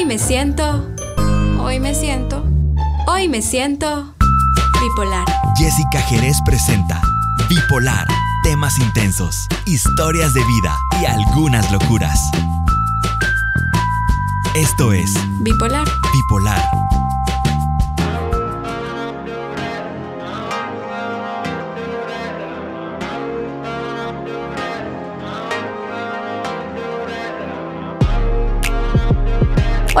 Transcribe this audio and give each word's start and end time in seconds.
Hoy 0.00 0.06
me 0.06 0.18
siento, 0.18 0.82
hoy 1.60 1.78
me 1.78 1.94
siento, 1.94 2.42
hoy 3.06 3.28
me 3.28 3.42
siento 3.42 4.14
bipolar. 4.80 5.26
Jessica 5.58 6.00
Jerez 6.00 6.38
presenta 6.42 7.02
Bipolar, 7.50 8.08
temas 8.42 8.78
intensos, 8.78 9.46
historias 9.66 10.32
de 10.32 10.40
vida 10.42 10.74
y 11.02 11.04
algunas 11.04 11.70
locuras. 11.70 12.18
Esto 14.54 14.94
es 14.94 15.12
Bipolar. 15.42 15.86
Bipolar. 16.14 16.62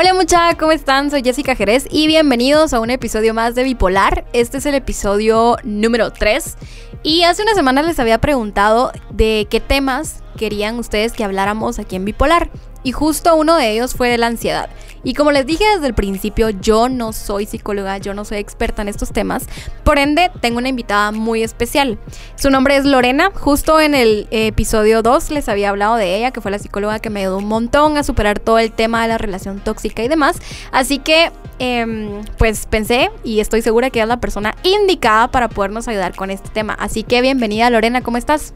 Hola 0.00 0.09
muchachos, 0.20 0.58
¿cómo 0.58 0.70
están? 0.70 1.10
Soy 1.10 1.22
Jessica 1.22 1.54
Jerez 1.56 1.86
y 1.90 2.06
bienvenidos 2.06 2.74
a 2.74 2.80
un 2.80 2.90
episodio 2.90 3.32
más 3.32 3.54
de 3.54 3.64
Bipolar. 3.64 4.26
Este 4.34 4.58
es 4.58 4.66
el 4.66 4.74
episodio 4.74 5.56
número 5.64 6.12
3 6.12 6.58
y 7.02 7.22
hace 7.22 7.40
unas 7.40 7.54
semanas 7.54 7.86
les 7.86 7.98
había 7.98 8.18
preguntado 8.18 8.92
de 9.08 9.46
qué 9.48 9.60
temas 9.60 10.22
querían 10.36 10.78
ustedes 10.78 11.14
que 11.14 11.24
habláramos 11.24 11.78
aquí 11.78 11.96
en 11.96 12.04
Bipolar 12.04 12.50
y 12.82 12.92
justo 12.92 13.34
uno 13.36 13.56
de 13.56 13.70
ellos 13.72 13.94
fue 13.94 14.08
de 14.08 14.18
la 14.18 14.26
ansiedad. 14.26 14.70
Y 15.02 15.14
como 15.14 15.32
les 15.32 15.46
dije 15.46 15.64
desde 15.74 15.86
el 15.86 15.94
principio, 15.94 16.50
yo 16.50 16.90
no 16.90 17.12
soy 17.14 17.46
psicóloga, 17.46 17.96
yo 17.98 18.12
no 18.12 18.26
soy 18.26 18.38
experta 18.38 18.82
en 18.82 18.88
estos 18.88 19.12
temas, 19.12 19.46
por 19.82 19.98
ende 19.98 20.30
tengo 20.40 20.58
una 20.58 20.68
invitada 20.68 21.10
muy 21.10 21.42
especial. 21.42 21.98
Su 22.36 22.50
nombre 22.50 22.76
es 22.76 22.84
Lorena, 22.84 23.30
justo 23.34 23.80
en 23.80 23.94
el 23.94 24.28
episodio 24.30 25.00
2 25.02 25.30
les 25.30 25.48
había 25.48 25.70
hablado 25.70 25.96
de 25.96 26.16
ella, 26.16 26.32
que 26.32 26.42
fue 26.42 26.50
la 26.50 26.58
psicóloga 26.58 26.98
que 26.98 27.08
me 27.08 27.20
ayudó 27.20 27.38
un 27.38 27.48
montón 27.48 27.96
a 27.96 28.02
superar 28.02 28.38
todo 28.38 28.58
el 28.58 28.72
tema 28.72 29.02
de 29.02 29.08
la 29.08 29.18
relación 29.18 29.60
tóxica 29.60 30.02
y 30.02 30.08
demás. 30.10 30.36
Así 30.72 30.98
que 30.98 31.32
em, 31.58 32.22
pues 32.36 32.66
pensé 32.66 33.10
y 33.24 33.40
estoy 33.40 33.62
segura 33.62 33.88
que 33.88 34.02
es 34.02 34.06
la 34.06 34.18
persona 34.18 34.54
indicada 34.62 35.28
para 35.30 35.48
podernos 35.48 35.88
ayudar 35.88 36.14
con 36.14 36.30
este 36.30 36.50
tema. 36.50 36.74
Así 36.74 37.02
que 37.02 37.22
bienvenida 37.22 37.70
Lorena, 37.70 38.02
¿cómo 38.02 38.18
estás? 38.18 38.52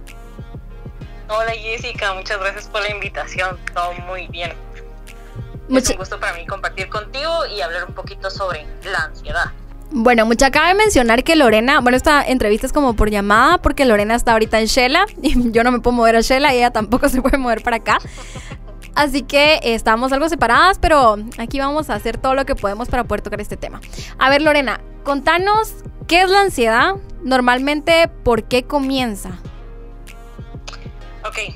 Hola 1.28 1.52
Jessica, 1.52 2.12
muchas 2.12 2.38
gracias 2.38 2.68
por 2.68 2.82
la 2.82 2.90
invitación, 2.90 3.58
todo 3.72 3.92
muy 4.06 4.28
bien. 4.28 4.52
Es 5.70 5.88
un 5.88 5.96
gusto 5.96 6.20
para 6.20 6.34
mí 6.34 6.46
compartir 6.46 6.90
contigo 6.90 7.46
y 7.46 7.62
hablar 7.62 7.86
un 7.86 7.94
poquito 7.94 8.30
sobre 8.30 8.66
la 8.84 9.04
ansiedad. 9.04 9.52
Bueno, 9.90 10.26
mucha 10.26 10.50
cabe 10.50 10.74
mencionar 10.74 11.24
que 11.24 11.36
Lorena, 11.36 11.80
bueno, 11.80 11.96
esta 11.96 12.22
entrevista 12.22 12.66
es 12.66 12.72
como 12.72 12.94
por 12.94 13.10
llamada 13.10 13.58
porque 13.58 13.84
Lorena 13.84 14.14
está 14.14 14.32
ahorita 14.32 14.60
en 14.60 14.66
Shela 14.66 15.06
y 15.22 15.52
yo 15.52 15.62
no 15.64 15.72
me 15.72 15.80
puedo 15.80 15.96
mover 15.96 16.16
a 16.16 16.20
Shela 16.20 16.52
y 16.52 16.58
ella 16.58 16.70
tampoco 16.70 17.08
se 17.10 17.22
puede 17.22 17.38
mover 17.38 17.62
para 17.62 17.76
acá. 17.76 17.98
Así 18.94 19.22
que 19.22 19.58
estamos 19.62 20.12
algo 20.12 20.28
separadas, 20.28 20.78
pero 20.78 21.16
aquí 21.38 21.58
vamos 21.58 21.90
a 21.90 21.94
hacer 21.94 22.16
todo 22.18 22.34
lo 22.34 22.46
que 22.46 22.54
podemos 22.54 22.88
para 22.88 23.04
poder 23.04 23.22
tocar 23.22 23.40
este 23.40 23.56
tema. 23.56 23.80
A 24.18 24.30
ver, 24.30 24.42
Lorena, 24.42 24.80
contanos 25.02 25.74
qué 26.06 26.22
es 26.22 26.30
la 26.30 26.42
ansiedad, 26.42 26.94
normalmente 27.22 28.08
por 28.22 28.44
qué 28.44 28.64
comienza. 28.64 29.30
Ok, 31.26 31.54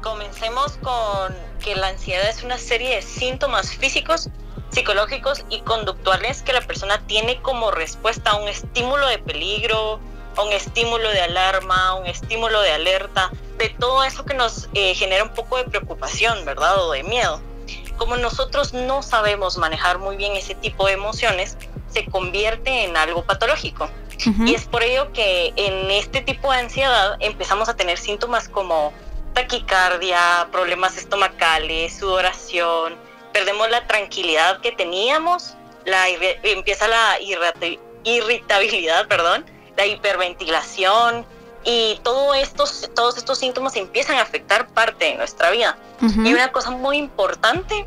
comencemos 0.00 0.78
con 0.78 1.34
que 1.62 1.74
la 1.76 1.88
ansiedad 1.88 2.28
es 2.28 2.42
una 2.42 2.58
serie 2.58 2.96
de 2.96 3.02
síntomas 3.02 3.70
físicos, 3.70 4.30
psicológicos 4.70 5.44
y 5.50 5.60
conductuales 5.60 6.42
que 6.42 6.52
la 6.52 6.62
persona 6.62 7.00
tiene 7.06 7.40
como 7.42 7.70
respuesta 7.70 8.30
a 8.30 8.36
un 8.36 8.48
estímulo 8.48 9.06
de 9.08 9.18
peligro, 9.18 10.00
a 10.36 10.42
un 10.42 10.52
estímulo 10.52 11.08
de 11.10 11.20
alarma, 11.20 11.88
a 11.88 11.94
un 11.94 12.06
estímulo 12.06 12.60
de 12.60 12.72
alerta, 12.72 13.30
de 13.58 13.68
todo 13.70 14.04
eso 14.04 14.24
que 14.24 14.34
nos 14.34 14.68
eh, 14.74 14.94
genera 14.94 15.24
un 15.24 15.30
poco 15.30 15.56
de 15.58 15.64
preocupación, 15.64 16.44
¿verdad? 16.44 16.78
O 16.84 16.92
de 16.92 17.02
miedo. 17.02 17.40
Como 17.96 18.16
nosotros 18.16 18.72
no 18.72 19.02
sabemos 19.02 19.58
manejar 19.58 19.98
muy 19.98 20.16
bien 20.16 20.32
ese 20.32 20.54
tipo 20.54 20.86
de 20.86 20.94
emociones, 20.94 21.56
se 21.92 22.04
convierte 22.06 22.84
en 22.84 22.96
algo 22.96 23.22
patológico. 23.24 23.88
Y 24.46 24.54
es 24.54 24.66
por 24.66 24.84
ello 24.84 25.12
que 25.12 25.52
en 25.56 25.90
este 25.90 26.20
tipo 26.20 26.52
de 26.52 26.58
ansiedad 26.58 27.16
empezamos 27.18 27.68
a 27.68 27.74
tener 27.74 27.98
síntomas 27.98 28.48
como 28.48 28.92
taquicardia, 29.32 30.46
problemas 30.52 30.96
estomacales, 30.96 31.98
sudoración, 31.98 32.94
perdemos 33.32 33.68
la 33.70 33.86
tranquilidad 33.86 34.60
que 34.60 34.70
teníamos, 34.72 35.54
la, 35.84 36.08
empieza 36.08 36.86
la 36.86 37.18
irritabilidad, 38.04 39.08
perdón, 39.08 39.44
la 39.76 39.86
hiperventilación 39.86 41.26
y 41.64 42.00
todo 42.02 42.34
estos, 42.34 42.90
todos 42.94 43.16
estos 43.16 43.38
síntomas 43.38 43.76
empiezan 43.76 44.16
a 44.16 44.22
afectar 44.22 44.68
parte 44.68 45.06
de 45.06 45.14
nuestra 45.14 45.50
vida. 45.50 45.76
Y 46.00 46.34
una 46.34 46.50
cosa 46.50 46.70
muy 46.70 46.96
importante 46.96 47.86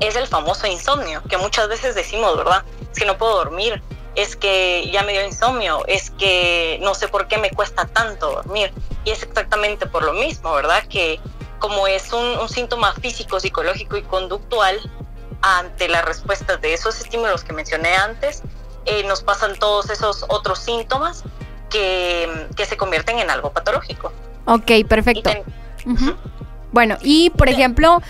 es 0.00 0.16
el 0.16 0.26
famoso 0.26 0.66
insomnio, 0.66 1.22
que 1.28 1.36
muchas 1.36 1.68
veces 1.68 1.94
decimos, 1.94 2.36
¿verdad? 2.36 2.64
Es 2.92 2.98
que 2.98 3.06
no 3.06 3.16
puedo 3.16 3.36
dormir, 3.36 3.80
es 4.16 4.34
que 4.34 4.90
ya 4.92 5.04
me 5.04 5.12
dio 5.12 5.24
insomnio, 5.24 5.84
es 5.86 6.10
que 6.10 6.78
no 6.82 6.94
sé 6.94 7.06
por 7.06 7.28
qué 7.28 7.38
me 7.38 7.50
cuesta 7.50 7.86
tanto 7.86 8.32
dormir. 8.32 8.72
Y 9.04 9.10
es 9.10 9.22
exactamente 9.22 9.86
por 9.86 10.02
lo 10.02 10.12
mismo, 10.12 10.52
¿verdad? 10.52 10.82
Que 10.88 11.20
como 11.58 11.86
es 11.86 12.12
un, 12.12 12.48
síntoma 12.48 12.92
físico, 12.94 13.38
psicológico 13.38 13.96
y 13.96 14.02
conductual, 14.02 14.78
ante 15.40 15.88
las 15.88 16.04
respuestas 16.04 16.60
de 16.60 16.74
esos 16.74 17.00
estímulos 17.00 17.44
que 17.44 17.52
mencioné 17.52 17.94
antes, 17.94 18.42
eh, 18.88 19.04
nos 19.06 19.22
pasan 19.22 19.56
todos 19.58 19.90
esos 19.90 20.24
otros 20.28 20.58
síntomas 20.58 21.24
que, 21.70 22.48
se 22.66 22.76
convierten 22.76 23.18
en 23.18 23.30
algo 23.30 23.52
patológico. 23.52 24.12
Ok, 24.46 24.86
perfecto. 24.88 25.30
Bueno, 26.72 26.98
y 27.02 27.30
por 27.30 27.48
ejemplo, 27.48 28.00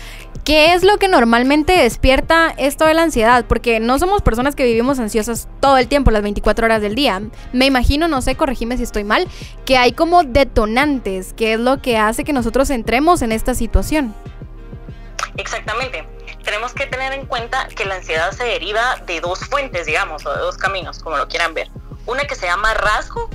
¿Qué 0.49 0.73
es 0.73 0.83
lo 0.83 0.97
que 0.97 1.07
normalmente 1.07 1.73
despierta 1.73 2.55
esto 2.57 2.85
de 2.85 2.95
la 2.95 3.03
ansiedad? 3.03 3.45
Porque 3.47 3.79
no 3.79 3.99
somos 3.99 4.23
personas 4.23 4.55
que 4.55 4.65
vivimos 4.65 4.97
ansiosas 4.97 5.47
todo 5.59 5.77
el 5.77 5.87
tiempo, 5.87 6.09
las 6.09 6.23
24 6.23 6.65
horas 6.65 6.81
del 6.81 6.95
día. 6.95 7.21
Me 7.53 7.67
imagino, 7.67 8.07
no 8.07 8.19
sé, 8.23 8.33
corregime 8.33 8.75
si 8.75 8.81
estoy 8.81 9.03
mal, 9.03 9.27
que 9.65 9.77
hay 9.77 9.91
como 9.91 10.23
detonantes, 10.23 11.33
que 11.33 11.53
es 11.53 11.59
lo 11.59 11.83
que 11.83 11.97
hace 11.97 12.23
que 12.23 12.33
nosotros 12.33 12.71
entremos 12.71 13.21
en 13.21 13.31
esta 13.31 13.53
situación. 13.53 14.15
Exactamente. 15.37 16.03
Tenemos 16.43 16.73
que 16.73 16.87
tener 16.87 17.13
en 17.13 17.25
cuenta 17.25 17.67
que 17.67 17.85
la 17.85 17.95
ansiedad 17.95 18.31
se 18.31 18.43
deriva 18.43 18.97
de 19.05 19.21
dos 19.21 19.39
fuentes, 19.39 19.85
digamos, 19.85 20.25
o 20.25 20.33
de 20.33 20.39
dos 20.39 20.57
caminos, 20.57 20.99
como 20.99 21.17
lo 21.17 21.27
quieran 21.27 21.53
ver. 21.53 21.69
Una 22.05 22.25
que 22.25 22.35
se 22.35 22.47
llama 22.47 22.73
rasgo, 22.73 23.29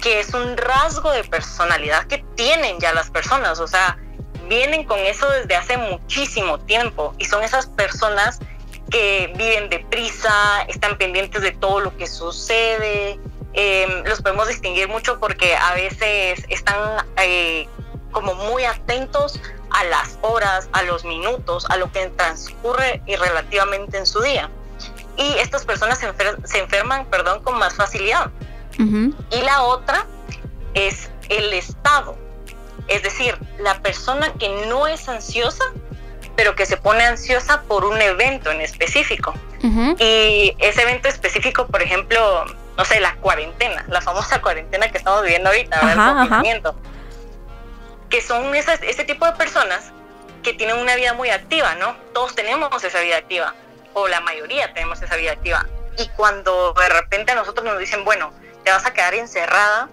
que 0.00 0.20
es 0.20 0.34
un 0.34 0.56
rasgo 0.56 1.10
de 1.12 1.24
personalidad 1.24 2.06
que 2.06 2.24
tienen 2.34 2.78
ya 2.80 2.92
las 2.92 3.10
personas, 3.10 3.60
o 3.60 3.68
sea, 3.68 3.96
vienen 4.48 4.84
con 4.84 4.98
eso 4.98 5.30
desde 5.30 5.54
hace 5.54 5.76
muchísimo 5.76 6.58
tiempo 6.58 7.14
y 7.18 7.24
son 7.24 7.42
esas 7.42 7.66
personas 7.66 8.40
que 8.90 9.32
viven 9.36 9.70
deprisa, 9.70 10.62
están 10.68 10.98
pendientes 10.98 11.40
de 11.40 11.52
todo 11.52 11.80
lo 11.80 11.96
que 11.96 12.06
sucede. 12.06 13.18
Em, 13.54 14.04
los 14.04 14.20
podemos 14.20 14.48
distinguir 14.48 14.88
mucho 14.88 15.18
porque 15.18 15.56
a 15.56 15.74
veces 15.74 16.44
están 16.48 17.06
eh, 17.16 17.66
como 18.10 18.34
muy 18.34 18.64
atentos 18.64 19.40
a 19.72 19.84
las 19.84 20.18
horas, 20.22 20.68
a 20.72 20.82
los 20.82 21.04
minutos, 21.04 21.66
a 21.68 21.76
lo 21.76 21.90
que 21.90 22.06
transcurre 22.08 23.02
irrelativamente 23.06 23.98
en 23.98 24.06
su 24.06 24.20
día. 24.20 24.50
Y 25.16 25.34
estas 25.38 25.64
personas 25.64 25.98
se, 25.98 26.58
enferman 26.58 27.06
perdón, 27.06 27.42
con 27.42 27.58
más 27.58 27.74
facilidad. 27.74 28.30
Y 28.78 29.42
la 29.42 29.62
otra 29.62 30.06
es 30.74 31.10
el 31.28 31.52
estado 31.52 32.16
es 32.88 33.02
decir, 33.02 33.36
la 33.58 33.80
persona 33.80 34.32
que 34.38 34.48
no 34.66 34.86
es 34.86 35.08
ansiosa, 35.08 35.64
pero 36.36 36.54
que 36.54 36.66
se 36.66 36.76
pone 36.76 37.04
ansiosa 37.04 37.62
por 37.62 37.84
un 37.84 38.00
evento 38.00 38.50
en 38.50 38.60
específico. 38.60 39.34
Y 39.98 40.56
ese 40.58 40.82
evento 40.82 41.08
específico, 41.08 41.68
por 41.68 41.82
ejemplo, 41.82 42.44
no 42.76 42.84
sé, 42.84 42.98
la 42.98 43.14
cuarentena, 43.16 43.84
la 43.88 44.00
famosa 44.00 44.40
cuarentena 44.42 44.90
que 44.90 44.98
estamos 44.98 45.22
viviendo 45.22 45.50
ahorita, 45.50 45.92
el 45.92 45.96
confinamiento. 45.96 46.74
Que 48.12 48.20
son 48.20 48.54
ese 48.54 49.04
tipo 49.04 49.26
de 49.26 49.32
personas 49.32 49.90
que 50.42 50.52
tienen 50.52 50.76
una 50.76 50.96
vida 50.96 51.14
muy 51.14 51.30
activa, 51.30 51.74
¿no? 51.76 51.96
Todos 52.12 52.34
tenemos 52.34 52.84
esa 52.84 53.00
vida 53.00 53.16
activa, 53.16 53.54
o 53.94 54.06
la 54.06 54.20
mayoría 54.20 54.72
tenemos 54.74 55.00
esa 55.00 55.16
vida 55.16 55.32
activa. 55.32 55.66
Y 55.96 56.08
cuando 56.10 56.74
de 56.74 56.88
repente 56.90 57.32
a 57.32 57.36
nosotros 57.36 57.64
nos 57.64 57.78
dicen, 57.78 58.04
bueno, 58.04 58.32
te 58.64 58.70
vas 58.70 58.84
a 58.84 58.92
quedar 58.92 59.14
encerrada 59.14 59.88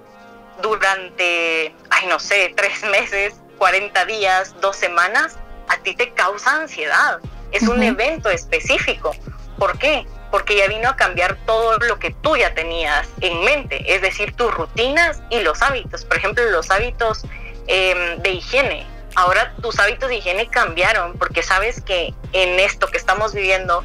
durante, 0.61 1.73
ay, 1.89 2.07
no 2.07 2.19
sé, 2.19 2.53
tres 2.57 2.83
meses, 2.83 3.35
40 3.57 4.03
días, 4.05 4.53
dos 4.59 4.75
semanas, 4.75 5.37
a 5.69 5.77
ti 5.77 5.95
te 5.95 6.11
causa 6.13 6.57
ansiedad. 6.57 7.19
Es 7.51 7.63
un 7.63 7.81
evento 7.81 8.29
específico. 8.29 9.15
¿Por 9.57 9.77
qué? 9.79 10.05
Porque 10.29 10.57
ya 10.57 10.67
vino 10.67 10.89
a 10.89 10.95
cambiar 10.95 11.37
todo 11.45 11.77
lo 11.79 11.99
que 11.99 12.11
tú 12.11 12.37
ya 12.37 12.53
tenías 12.53 13.07
en 13.21 13.43
mente, 13.43 13.81
es 13.87 14.01
decir, 14.01 14.35
tus 14.35 14.53
rutinas 14.53 15.21
y 15.29 15.39
los 15.39 15.61
hábitos. 15.61 16.05
Por 16.05 16.17
ejemplo, 16.17 16.43
los 16.51 16.69
hábitos 16.69 17.23
em, 17.69 18.21
de 18.21 18.31
higiene. 18.31 18.85
Ahora 19.15 19.53
tus 19.61 19.79
hábitos 19.79 20.09
de 20.09 20.17
higiene 20.17 20.47
cambiaron 20.49 21.17
porque 21.17 21.43
sabes 21.43 21.81
que 21.81 22.13
en 22.33 22.59
esto 22.59 22.87
que 22.87 22.97
estamos 22.97 23.33
viviendo 23.33 23.83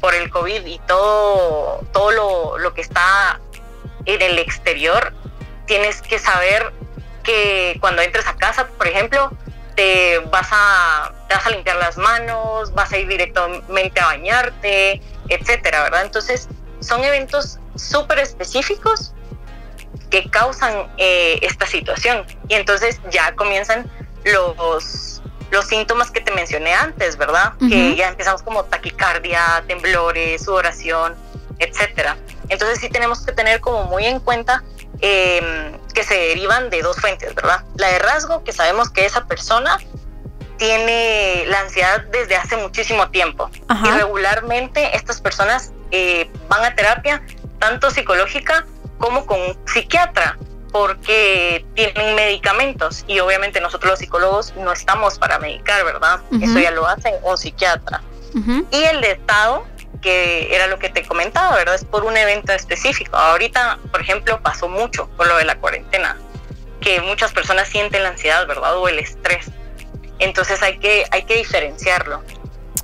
por 0.00 0.14
el 0.14 0.30
COVID 0.30 0.64
y 0.66 0.78
todo, 0.80 1.80
todo 1.92 2.10
lo, 2.12 2.58
lo 2.58 2.74
que 2.74 2.80
está 2.80 3.40
en 4.06 4.22
el 4.22 4.38
exterior, 4.38 5.12
tienes 5.66 6.02
que 6.02 6.18
saber 6.18 6.72
que 7.22 7.76
cuando 7.80 8.02
entres 8.02 8.26
a 8.26 8.36
casa, 8.36 8.68
por 8.78 8.86
ejemplo, 8.86 9.30
te 9.74 10.18
vas 10.30 10.48
a, 10.50 11.12
te 11.28 11.34
vas 11.34 11.46
a 11.46 11.50
limpiar 11.50 11.76
las 11.76 11.98
manos, 11.98 12.72
vas 12.72 12.92
a 12.92 12.98
ir 12.98 13.08
directamente 13.08 14.00
a 14.00 14.06
bañarte, 14.06 15.02
etcétera, 15.28 15.82
¿verdad? 15.82 16.04
Entonces, 16.04 16.48
son 16.80 17.04
eventos 17.04 17.58
súper 17.74 18.20
específicos 18.20 19.12
que 20.22 20.30
causan 20.30 20.88
eh, 20.96 21.38
esta 21.42 21.66
situación. 21.66 22.24
Y 22.48 22.54
entonces 22.54 23.00
ya 23.10 23.34
comienzan 23.34 23.90
los, 24.24 25.22
los 25.50 25.66
síntomas 25.66 26.10
que 26.10 26.20
te 26.20 26.32
mencioné 26.32 26.72
antes, 26.72 27.16
¿verdad? 27.16 27.52
Que 27.68 27.94
ya 27.96 28.08
empezamos 28.08 28.42
como 28.42 28.64
taquicardia, 28.64 29.62
temblores, 29.66 30.44
sudoración, 30.44 31.14
etcétera. 31.58 32.16
Entonces 32.48 32.78
sí 32.80 32.88
tenemos 32.88 33.24
que 33.24 33.32
tener 33.32 33.60
como 33.60 33.84
muy 33.84 34.06
en 34.06 34.20
cuenta 34.20 34.62
em, 35.00 35.78
que 35.94 36.02
se 36.02 36.14
derivan 36.14 36.70
de 36.70 36.80
dos 36.82 36.96
fuentes, 36.96 37.34
¿verdad? 37.34 37.64
La 37.76 37.88
de 37.88 37.98
rasgo, 37.98 38.42
que 38.42 38.52
sabemos 38.52 38.90
que 38.90 39.04
esa 39.04 39.26
persona 39.26 39.78
tiene 40.56 41.44
la 41.48 41.60
ansiedad 41.60 42.04
desde 42.10 42.36
hace 42.36 42.56
muchísimo 42.56 43.10
tiempo. 43.10 43.50
Y 43.84 43.90
regularmente 43.90 44.96
estas 44.96 45.20
personas 45.20 45.72
eh, 45.90 46.30
van 46.48 46.64
a 46.64 46.74
terapia 46.74 47.22
tanto 47.58 47.90
psicológica 47.90 48.64
como 48.98 49.26
con 49.26 49.40
un 49.40 49.56
psiquiatra 49.66 50.36
porque 50.72 51.64
tienen 51.74 52.14
medicamentos 52.14 53.04
y 53.06 53.18
obviamente 53.20 53.60
nosotros 53.60 53.92
los 53.92 53.98
psicólogos 53.98 54.54
no 54.56 54.72
estamos 54.72 55.18
para 55.18 55.38
medicar, 55.38 55.84
¿verdad? 55.84 56.20
Eso 56.40 56.58
ya 56.58 56.70
lo 56.70 56.86
hace 56.86 57.14
un 57.22 57.38
psiquiatra. 57.38 58.02
Y 58.70 58.84
el 58.84 59.02
estado, 59.04 59.64
que 60.02 60.54
era 60.54 60.66
lo 60.66 60.78
que 60.78 60.90
te 60.90 61.02
comentaba, 61.06 61.56
¿verdad? 61.56 61.76
Es 61.76 61.84
por 61.86 62.04
un 62.04 62.14
evento 62.18 62.52
específico. 62.52 63.16
Ahorita, 63.16 63.78
por 63.90 64.02
ejemplo, 64.02 64.38
pasó 64.42 64.68
mucho 64.68 65.08
con 65.16 65.26
lo 65.28 65.38
de 65.38 65.46
la 65.46 65.56
cuarentena, 65.56 66.18
que 66.80 67.00
muchas 67.00 67.32
personas 67.32 67.68
sienten 67.68 68.02
la 68.02 68.10
ansiedad, 68.10 68.46
¿verdad? 68.46 68.76
O 68.76 68.88
el 68.88 68.98
estrés. 68.98 69.50
Entonces 70.18 70.62
hay 70.62 70.78
que, 70.78 71.06
hay 71.10 71.22
que 71.22 71.36
diferenciarlo. 71.36 72.22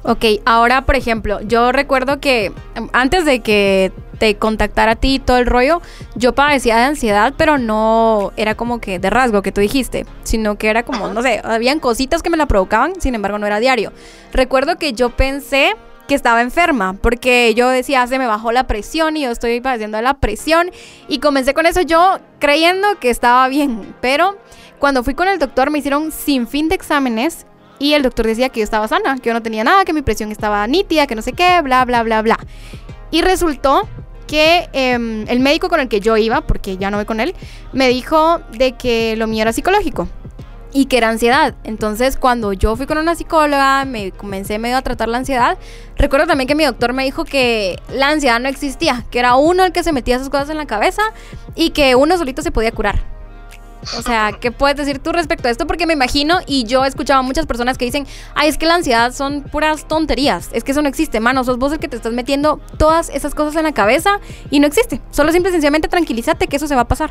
Ok, 0.05 0.25
ahora 0.47 0.83
por 0.83 0.97
ejemplo, 0.97 1.41
yo 1.43 1.71
recuerdo 1.73 2.21
que 2.21 2.47
em, 2.75 2.89
antes 2.93 3.25
de 3.25 3.41
que 3.41 3.93
te 4.23 4.37
contactara 4.37 4.93
a 4.93 4.95
ti 4.95 5.19
todo 5.19 5.39
el 5.39 5.47
rollo, 5.47 5.83
yo 6.15 6.33
padecía 6.33 6.77
de 6.77 6.85
ansiedad, 6.85 7.35
pero 7.37 7.59
no 7.59 8.31
era 8.37 8.55
como 8.55 8.81
que 8.81 9.01
de 9.01 9.11
rasgo 9.11 9.43
que 9.43 9.51
tú 9.51 9.61
dijiste, 9.61 10.07
sino 10.23 10.55
que 10.55 10.69
era 10.69 10.85
como, 10.85 11.09
no 11.09 11.23
sé, 11.23 11.41
habían 11.43 11.81
cositas 11.81 12.23
que 12.23 12.31
me 12.31 12.37
la 12.37 12.47
provocaban, 12.47 13.01
sin 13.01 13.17
embargo 13.17 13.41
no 13.41 13.49
era 13.49 13.59
diario. 13.59 13.93
Recuerdo 14.33 14.77
que 14.77 14.93
yo 14.93 15.11
pensé 15.11 15.75
que 16.07 16.15
estaba 16.15 16.41
enferma, 16.41 16.93
porque 16.93 17.53
yo 17.57 17.69
decía, 17.69 18.07
se 18.07 18.17
me 18.21 18.29
bajó 18.29 18.53
la 18.53 18.69
presión 18.69 19.17
y 19.17 19.23
yo 19.23 19.33
estoy 19.33 19.61
padeciendo 19.61 19.97
de 19.97 20.05
la 20.05 20.15
presión 20.15 20.71
y 21.09 21.19
comencé 21.19 21.53
con 21.53 21.67
eso 21.67 21.81
yo 21.81 22.21
creyendo 22.39 23.01
que 23.01 23.11
estaba 23.11 23.49
bien, 23.49 23.93
pero 24.01 24.39
cuando 24.79 25.03
fui 25.03 25.15
con 25.15 25.27
el 25.27 25.41
doctor 25.41 25.71
me 25.71 25.81
hicieron 25.81 26.13
sin 26.13 26.47
fin 26.47 26.69
de 26.69 26.77
exámenes 26.77 27.45
y 27.81 27.95
el 27.95 28.05
doctor 28.05 28.25
decía 28.25 28.51
que 28.51 28.61
yo 28.61 28.65
estaba 28.65 28.87
sana, 28.87 29.19
que 29.19 29.31
yo 29.31 29.35
no 29.35 29.43
tenía 29.43 29.65
nada, 29.65 29.85
que 29.85 29.93
mi 29.93 30.03
presión 30.03 30.31
estaba 30.31 30.65
nítida, 30.69 31.09
que 31.09 31.17
no 31.17 31.23
sé 31.23 31.33
qué, 31.33 31.61
bla, 31.61 31.85
bla, 31.85 32.05
bla, 32.05 32.23
bla. 32.23 32.39
Y 33.11 33.23
resultó 33.23 33.89
que 34.33 34.71
em, 34.73 35.29
el 35.29 35.41
médico 35.41 35.69
con 35.69 35.79
el 35.79 35.89
que 35.89 36.01
yo 36.01 36.17
iba, 36.17 36.41
porque 36.41 36.79
ya 36.79 36.91
no 36.91 36.97
voy 36.97 37.05
con 37.05 37.21
él, 37.21 37.35
me 37.75 37.89
dijo 37.89 38.41
de 38.53 38.73
que 38.73 39.15
lo 39.19 39.27
mío 39.27 39.43
era 39.43 39.53
psicológico 39.53 40.09
y 40.73 40.87
que 40.87 40.97
era 40.97 41.11
ansiedad. 41.11 41.55
Entonces, 41.65 42.17
cuando 42.17 42.55
yo 42.55 42.75
fui 42.75 42.87
con 42.87 42.97
una 42.97 43.15
psicóloga, 43.15 43.85
me 43.85 44.11
comencé 44.11 44.59
medio 44.59 44.79
a 44.79 44.81
tratar 44.81 45.09
la 45.09 45.19
ansiedad. 45.19 45.59
Recuerdo 45.99 46.27
también 46.27 46.49
que 46.49 46.55
mi 46.55 46.65
doctor 46.65 46.95
me 46.95 47.05
dijo 47.05 47.27
que 47.27 47.77
la 47.93 48.09
ansiedad 48.09 48.41
no 48.41 48.49
existía, 48.49 49.05
que 49.11 49.19
era 49.19 49.35
uno 49.35 49.67
el 49.67 49.73
que 49.73 49.83
se 49.83 49.93
metía 49.93 50.17
esas 50.17 50.31
cosas 50.31 50.49
en 50.49 50.57
la 50.57 50.65
cabeza 50.65 51.03
y 51.55 51.71
que 51.71 51.95
uno 51.95 52.17
solito 52.17 52.41
se 52.41 52.51
podía 52.51 52.73
curar. 52.73 53.05
O 53.97 54.03
sea, 54.03 54.33
¿qué 54.41 54.53
puedes 54.53 54.77
decir 54.77 55.01
tú 55.01 55.13
respecto 55.13 55.49
a 55.49 55.51
esto? 55.51 55.67
Porque 55.67 55.87
me 55.87 55.93
imagino, 55.93 56.41
y 56.47 56.65
yo 56.65 56.85
he 56.85 56.89
escuchado 56.89 57.21
a 57.21 57.23
muchas 57.23 57.47
personas 57.47 57.79
que 57.79 57.85
dicen, 57.85 58.07
ay, 58.35 58.49
es 58.49 58.57
que 58.57 58.67
la 58.67 58.77
ansiedad 58.77 59.13
son 59.13 59.43
puras 59.43 59.89
tonterías, 59.89 60.51
es 60.53 60.63
que 60.63 60.73
eso 60.73 60.83
no 60.83 60.89
existe, 60.89 61.19
mano, 61.19 61.43
sos 61.43 61.59
vos 61.59 61.73
el 61.73 61.81
que 61.81 61.89
te 61.89 61.97
estás 61.97 62.13
metiendo 62.13 62.61
todas 62.79 63.09
esas 63.09 63.35
cosas 63.35 63.57
en 63.57 63.65
la 63.65 63.73
cabeza 63.73 64.21
y 64.51 64.61
no 64.61 64.67
existe. 64.67 65.01
Solo 65.11 65.33
simple 65.33 65.51
y 65.51 65.53
sencillamente 65.53 65.89
tranquilízate 65.89 66.47
que 66.47 66.57
eso 66.57 66.69
se 66.69 66.77
va 66.77 66.83
a 66.83 66.89
pasar. 66.89 67.11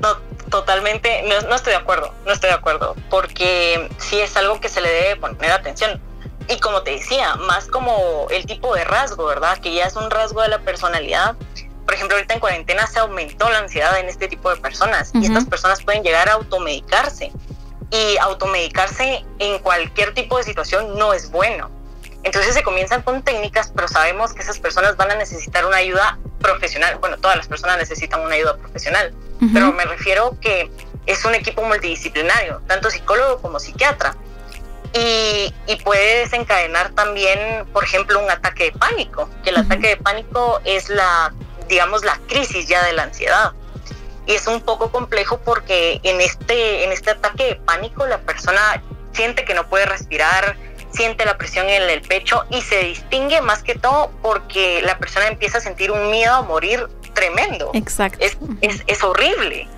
No, 0.00 0.16
totalmente, 0.50 1.22
no, 1.22 1.48
no 1.48 1.54
estoy 1.54 1.72
de 1.72 1.78
acuerdo, 1.78 2.12
no 2.26 2.32
estoy 2.32 2.50
de 2.50 2.56
acuerdo, 2.56 2.94
porque 3.08 3.88
sí 3.98 4.20
es 4.20 4.36
algo 4.36 4.60
que 4.60 4.68
se 4.68 4.82
le 4.82 4.90
debe 4.90 5.16
poner 5.16 5.50
atención. 5.50 6.00
Y 6.46 6.60
como 6.60 6.82
te 6.82 6.90
decía, 6.90 7.36
más 7.36 7.68
como 7.68 8.26
el 8.28 8.44
tipo 8.44 8.74
de 8.74 8.84
rasgo, 8.84 9.24
¿verdad? 9.24 9.56
Que 9.58 9.72
ya 9.72 9.86
es 9.86 9.96
un 9.96 10.10
rasgo 10.10 10.42
de 10.42 10.48
la 10.48 10.58
personalidad 10.58 11.36
por 11.84 11.94
ejemplo, 11.94 12.16
ahorita 12.16 12.34
en 12.34 12.40
cuarentena 12.40 12.86
se 12.86 12.98
aumentó 12.98 13.48
la 13.50 13.58
ansiedad 13.58 13.98
en 13.98 14.08
este 14.08 14.28
tipo 14.28 14.50
de 14.50 14.56
personas 14.56 15.10
y 15.14 15.26
estas 15.26 15.44
personas 15.44 15.82
pueden 15.82 16.02
llegar 16.02 16.28
a 16.28 16.34
automedicarse 16.34 17.30
y 17.90 18.16
automedicarse 18.18 19.24
en 19.38 19.58
cualquier 19.60 20.14
tipo 20.14 20.38
de 20.38 20.44
situación 20.44 20.98
no 20.98 21.12
es 21.12 21.30
bueno. 21.30 21.70
Entonces 22.22 22.54
se 22.54 22.62
comienzan 22.62 23.02
con 23.02 23.22
técnicas, 23.22 23.70
pero 23.74 23.86
sabemos 23.86 24.32
que 24.32 24.42
esas 24.42 24.58
personas 24.58 24.96
van 24.96 25.10
a 25.10 25.14
necesitar 25.14 25.66
una 25.66 25.76
ayuda 25.76 26.18
profesional. 26.40 26.96
Bueno, 26.98 27.18
todas 27.18 27.36
las 27.36 27.46
personas 27.46 27.76
necesitan 27.76 28.20
una 28.20 28.34
ayuda 28.34 28.56
profesional, 28.56 29.14
pero 29.52 29.72
me 29.72 29.84
refiero 29.84 30.38
que 30.40 30.70
es 31.04 31.24
un 31.26 31.34
equipo 31.34 31.62
multidisciplinario, 31.62 32.62
tanto 32.66 32.90
psicólogo 32.90 33.42
como 33.42 33.60
psiquiatra. 33.60 34.16
Y, 34.94 35.52
y, 35.66 35.76
puede 35.82 36.20
desencadenar 36.20 36.92
también, 36.92 37.66
por 37.72 37.82
ejemplo, 37.82 38.22
un 38.22 38.30
ataque 38.30 38.66
de 38.66 38.72
pánico, 38.78 39.28
que 39.42 39.50
el 39.50 39.56
ataque 39.56 39.88
de 39.88 39.96
pánico 39.96 40.60
es 40.64 40.88
la 40.88 41.34
digamos, 41.68 42.04
la 42.04 42.18
crisis 42.28 42.66
ya 42.66 42.84
de 42.84 42.92
la 42.92 43.04
ansiedad. 43.04 43.52
Y 44.26 44.32
es 44.32 44.46
un 44.46 44.60
poco 44.60 44.90
complejo 44.90 45.38
porque 45.38 46.00
en 46.02 46.20
este, 46.20 46.84
en 46.84 46.92
este 46.92 47.10
ataque 47.10 47.44
de 47.44 47.54
pánico 47.56 48.06
la 48.06 48.18
persona 48.18 48.82
siente 49.12 49.44
que 49.44 49.54
no 49.54 49.68
puede 49.68 49.86
respirar, 49.86 50.56
siente 50.92 51.24
la 51.24 51.36
presión 51.36 51.68
en 51.68 51.82
el 51.90 52.00
pecho 52.02 52.44
y 52.50 52.62
se 52.62 52.78
distingue 52.84 53.40
más 53.40 53.62
que 53.62 53.74
todo 53.74 54.10
porque 54.22 54.80
la 54.82 54.98
persona 54.98 55.26
empieza 55.26 55.58
a 55.58 55.60
sentir 55.60 55.90
un 55.90 56.10
miedo 56.10 56.34
a 56.34 56.42
morir 56.42 56.88
tremendo. 57.14 57.70
Exacto. 57.74 58.18
Es, 58.20 58.36
es, 58.60 58.82
es 58.86 59.02
horrible. 59.02 59.68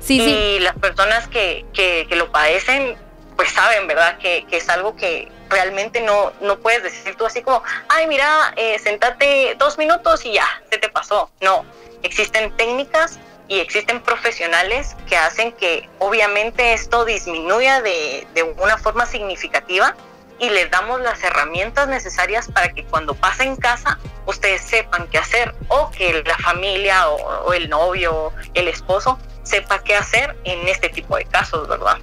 Sí, 0.00 0.20
y 0.20 0.58
las 0.60 0.76
personas 0.76 1.26
que, 1.26 1.64
que, 1.72 2.06
que, 2.08 2.14
lo 2.14 2.30
padecen, 2.30 2.96
pues 3.34 3.50
saben, 3.50 3.88
¿verdad? 3.88 4.18
Que, 4.18 4.46
que, 4.48 4.58
es 4.58 4.68
algo 4.68 4.94
que 4.94 5.28
realmente 5.48 6.00
no, 6.00 6.32
no 6.40 6.58
puedes 6.58 6.82
decir 6.82 7.16
tú 7.16 7.26
así 7.26 7.42
como, 7.42 7.62
ay, 7.88 8.06
mira, 8.06 8.52
eh, 8.56 8.78
sentate 8.78 9.54
dos 9.58 9.78
minutos 9.78 10.24
y 10.24 10.32
ya, 10.32 10.46
se 10.70 10.78
te 10.78 10.88
pasó. 10.88 11.30
No, 11.40 11.64
existen 12.02 12.54
técnicas 12.56 13.18
y 13.48 13.60
existen 13.60 14.00
profesionales 14.02 14.96
que 15.08 15.16
hacen 15.16 15.52
que 15.52 15.88
obviamente 15.98 16.72
esto 16.72 17.04
disminuya 17.04 17.80
de, 17.80 18.26
de 18.34 18.42
una 18.42 18.76
forma 18.78 19.06
significativa 19.06 19.94
y 20.38 20.50
les 20.50 20.70
damos 20.70 21.00
las 21.00 21.22
herramientas 21.22 21.88
necesarias 21.88 22.48
para 22.52 22.72
que 22.72 22.84
cuando 22.84 23.14
pase 23.14 23.44
en 23.44 23.56
casa 23.56 23.98
ustedes 24.26 24.62
sepan 24.62 25.06
qué 25.08 25.18
hacer 25.18 25.54
o 25.68 25.90
que 25.90 26.22
la 26.26 26.36
familia 26.38 27.08
o, 27.08 27.46
o 27.46 27.52
el 27.52 27.68
novio, 27.68 28.32
el 28.54 28.68
esposo 28.68 29.18
sepa 29.44 29.82
qué 29.82 29.94
hacer 29.94 30.36
en 30.44 30.66
este 30.68 30.88
tipo 30.88 31.16
de 31.16 31.24
casos, 31.24 31.68
¿verdad? 31.68 31.98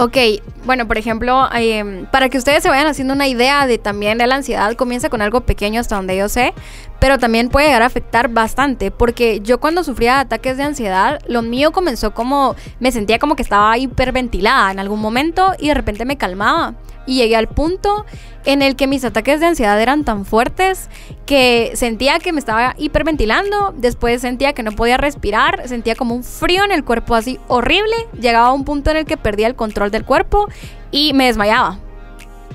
Ok, 0.00 0.16
bueno, 0.64 0.86
por 0.86 0.96
ejemplo, 0.96 1.48
eh, 1.56 2.06
para 2.12 2.28
que 2.28 2.38
ustedes 2.38 2.62
se 2.62 2.68
vayan 2.68 2.86
haciendo 2.86 3.14
una 3.14 3.26
idea 3.26 3.66
de 3.66 3.78
también 3.78 4.16
de 4.16 4.28
la 4.28 4.36
ansiedad, 4.36 4.76
comienza 4.76 5.08
con 5.08 5.22
algo 5.22 5.40
pequeño 5.40 5.80
hasta 5.80 5.96
donde 5.96 6.16
yo 6.16 6.28
sé, 6.28 6.54
pero 7.00 7.18
también 7.18 7.48
puede 7.48 7.66
llegar 7.66 7.82
a 7.82 7.86
afectar 7.86 8.28
bastante, 8.28 8.92
porque 8.92 9.40
yo 9.40 9.58
cuando 9.58 9.82
sufría 9.82 10.20
ataques 10.20 10.56
de 10.56 10.62
ansiedad, 10.62 11.18
lo 11.26 11.42
mío 11.42 11.72
comenzó 11.72 12.14
como, 12.14 12.54
me 12.78 12.92
sentía 12.92 13.18
como 13.18 13.34
que 13.34 13.42
estaba 13.42 13.76
hiperventilada 13.76 14.70
en 14.70 14.78
algún 14.78 15.00
momento 15.00 15.54
y 15.58 15.66
de 15.66 15.74
repente 15.74 16.04
me 16.04 16.16
calmaba 16.16 16.74
y 17.08 17.14
llegué 17.14 17.36
al 17.36 17.48
punto 17.48 18.04
en 18.44 18.60
el 18.60 18.76
que 18.76 18.86
mis 18.86 19.02
ataques 19.02 19.40
de 19.40 19.46
ansiedad 19.46 19.80
eran 19.80 20.04
tan 20.04 20.26
fuertes 20.26 20.90
que 21.24 21.72
sentía 21.74 22.18
que 22.18 22.32
me 22.32 22.38
estaba 22.38 22.74
hiperventilando, 22.76 23.74
después 23.76 24.20
sentía 24.20 24.52
que 24.52 24.62
no 24.62 24.72
podía 24.72 24.98
respirar, 24.98 25.66
sentía 25.66 25.96
como 25.96 26.14
un 26.14 26.22
frío 26.22 26.64
en 26.64 26.70
el 26.70 26.84
cuerpo 26.84 27.14
así 27.14 27.40
horrible, 27.48 27.96
llegaba 28.20 28.48
a 28.48 28.52
un 28.52 28.64
punto 28.64 28.90
en 28.90 28.98
el 28.98 29.06
que 29.06 29.16
perdía 29.16 29.46
el 29.46 29.54
control 29.54 29.90
del 29.90 30.04
cuerpo 30.04 30.48
y 30.90 31.14
me 31.14 31.24
desmayaba. 31.24 31.80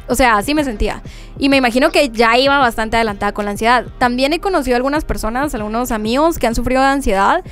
O 0.07 0.15
sea, 0.15 0.37
así 0.37 0.53
me 0.53 0.63
sentía. 0.63 1.01
Y 1.39 1.49
me 1.49 1.57
imagino 1.57 1.89
que 1.89 2.09
ya 2.09 2.37
iba 2.37 2.59
bastante 2.59 2.97
adelantada 2.97 3.33
con 3.33 3.45
la 3.45 3.51
ansiedad. 3.51 3.85
También 3.97 4.33
he 4.33 4.39
conocido 4.39 4.75
algunas 4.75 5.05
personas, 5.05 5.55
algunos 5.55 5.91
amigos 5.91 6.37
que 6.37 6.45
han 6.45 6.55
sufrido 6.55 6.81
de 6.81 6.89
ansiedad 6.89 7.43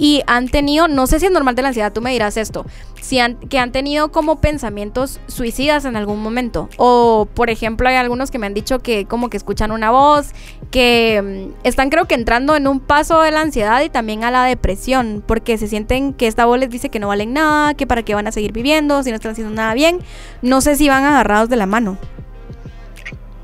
y 0.00 0.22
han 0.26 0.48
tenido, 0.48 0.88
no 0.88 1.06
sé 1.06 1.20
si 1.20 1.26
es 1.26 1.32
normal 1.32 1.54
de 1.54 1.62
la 1.62 1.68
ansiedad, 1.68 1.92
tú 1.92 2.00
me 2.00 2.10
dirás 2.10 2.38
esto, 2.38 2.64
si 3.02 3.18
han, 3.18 3.36
que 3.36 3.58
han 3.58 3.70
tenido 3.70 4.10
como 4.10 4.40
pensamientos 4.40 5.20
suicidas 5.26 5.84
en 5.84 5.94
algún 5.94 6.22
momento. 6.22 6.70
O, 6.78 7.28
por 7.34 7.50
ejemplo, 7.50 7.86
hay 7.86 7.96
algunos 7.96 8.30
que 8.30 8.38
me 8.38 8.46
han 8.46 8.54
dicho 8.54 8.78
que 8.78 9.04
como 9.04 9.28
que 9.28 9.36
escuchan 9.36 9.70
una 9.72 9.90
voz, 9.90 10.30
que 10.70 11.50
mm, 11.52 11.66
están 11.66 11.90
creo 11.90 12.06
que 12.06 12.14
entrando 12.14 12.56
en 12.56 12.66
un 12.66 12.80
paso 12.80 13.20
de 13.20 13.30
la 13.30 13.42
ansiedad 13.42 13.82
y 13.82 13.90
también 13.90 14.24
a 14.24 14.30
la 14.30 14.44
depresión, 14.44 15.22
porque 15.26 15.58
se 15.58 15.68
sienten 15.68 16.14
que 16.14 16.26
esta 16.26 16.46
voz 16.46 16.58
les 16.58 16.70
dice 16.70 16.88
que 16.88 16.98
no 16.98 17.08
valen 17.08 17.34
nada, 17.34 17.74
que 17.74 17.86
para 17.86 18.02
qué 18.02 18.14
van 18.14 18.26
a 18.26 18.32
seguir 18.32 18.52
viviendo, 18.52 19.02
si 19.02 19.10
no 19.10 19.16
están 19.16 19.32
haciendo 19.32 19.54
nada 19.54 19.74
bien. 19.74 19.98
No 20.40 20.62
sé 20.62 20.76
si 20.76 20.88
van 20.88 21.04
agarrados 21.04 21.50
de 21.50 21.56
la 21.56 21.66
mano 21.66 21.98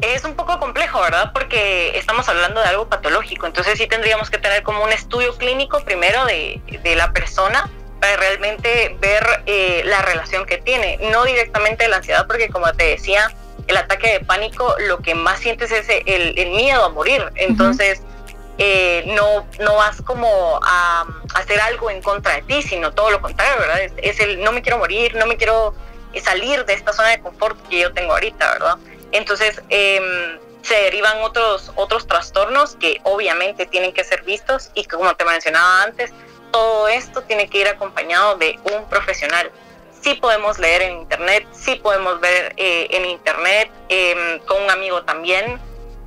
es 0.01 0.25
un 0.25 0.35
poco 0.35 0.59
complejo, 0.59 1.01
¿verdad? 1.01 1.33
Porque 1.33 1.97
estamos 1.97 2.29
hablando 2.29 2.61
de 2.61 2.69
algo 2.69 2.89
patológico, 2.89 3.47
entonces 3.47 3.79
sí 3.79 3.87
tendríamos 3.87 4.31
que 4.31 4.39
tener 4.39 4.63
como 4.63 4.85
un 4.85 4.93
estudio 4.93 5.37
clínico 5.37 5.81
primero 5.85 6.25
de, 6.27 6.61
de 6.83 6.97
la 6.97 7.13
persona 7.13 7.71
para 8.01 8.17
realmente 8.17 8.97
ver 9.01 9.25
eh, 9.47 9.83
la 9.85 10.03
relación 10.03 10.45
que 10.47 10.59
tiene, 10.59 10.99
no 11.11 11.25
directamente 11.25 11.89
la 11.89 11.97
ansiedad, 11.97 12.27
porque 12.27 12.49
como 12.49 12.73
te 12.75 12.85
decía, 12.85 13.35
el 13.67 13.77
ataque 13.77 14.13
de 14.13 14.21
pánico, 14.21 14.75
lo 14.87 14.99
que 14.99 15.15
más 15.15 15.41
sientes 15.41 15.73
es 15.73 15.87
el, 15.89 16.51
miedo 16.51 16.85
a 16.85 16.89
morir. 16.91 17.25
Entonces, 17.35 18.03
eh, 18.59 19.03
no, 19.07 19.47
no 19.59 19.77
vas 19.77 20.01
como 20.03 20.61
a, 20.63 21.05
hacer 21.35 21.61
algo 21.61 21.91
en 21.91 22.01
contra 22.01 22.35
de 22.35 22.43
ti, 22.43 22.63
sino 22.63 22.93
todo 22.93 23.11
lo 23.11 23.21
contrario, 23.21 23.59
¿verdad? 23.59 23.81
Es, 23.97 24.21
el 24.21 24.43
no 24.43 24.53
me 24.53 24.63
quiero 24.63 24.79
morir, 24.79 25.15
no 25.17 25.27
me 25.27 25.37
quiero 25.37 25.75
salir 26.23 26.65
de 26.65 26.75
esta 26.75 26.93
zona 26.93 27.09
de 27.09 27.21
confort 27.21 27.59
que 27.69 27.81
yo 27.81 27.93
tengo 27.93 28.13
ahorita, 28.13 28.53
¿verdad? 28.53 28.77
Entonces, 29.13 29.63
em, 29.69 30.39
se 30.63 30.75
derivan 30.75 31.23
otros, 31.23 31.73
otros 31.77 32.07
trastornos 32.07 32.77
que 32.77 33.01
obviamente 33.05 33.67
tienen 33.67 33.93
que 33.93 34.05
ser 34.05 34.23
vistos 34.25 34.71
y 34.75 34.85
como 34.85 35.15
te 35.15 35.25
mencionaba 35.25 35.83
antes, 35.83 36.13
todo 36.51 36.89
esto 36.89 37.23
tiene 37.23 37.49
que 37.49 37.59
ir 37.59 37.69
acompañado 37.69 38.37
de 38.37 38.59
un 38.73 38.89
profesional 38.89 39.53
sí 40.07 40.15
podemos 40.15 40.57
leer 40.61 40.83
en 40.83 40.99
internet, 40.99 41.49
sí 41.53 41.75
podemos 41.77 42.21
ver 42.21 42.55
eh, 42.57 42.87
en 42.91 43.07
internet, 43.07 43.69
em, 43.89 44.39
con 44.47 44.63
un 44.63 44.71
amigo 44.71 45.03
también. 45.03 45.61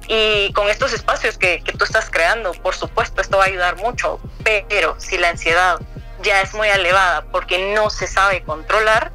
Y 0.08 0.53
con 0.53 0.70
estos 0.70 0.94
espacios 0.94 1.38
que, 1.38 1.62
que 1.63 1.74
tú 1.74 1.84
estás 1.84 2.10
creando, 2.10 2.53
por 2.53 2.74
supuesto, 2.75 3.22
esto 3.22 3.38
va 3.38 3.44
a 3.44 3.48
ayudar 3.48 3.75
mucho. 3.75 4.20
Pero 4.44 4.96
si 5.00 5.18
la 5.18 5.29
ansiedad 5.29 5.79
ya 6.24 6.41
es 6.41 6.53
muy 6.53 6.70
elevada 6.70 7.25
porque 7.32 7.74
no 7.75 7.89
se 7.89 8.08
sabe 8.08 8.41
controlar, 8.44 9.12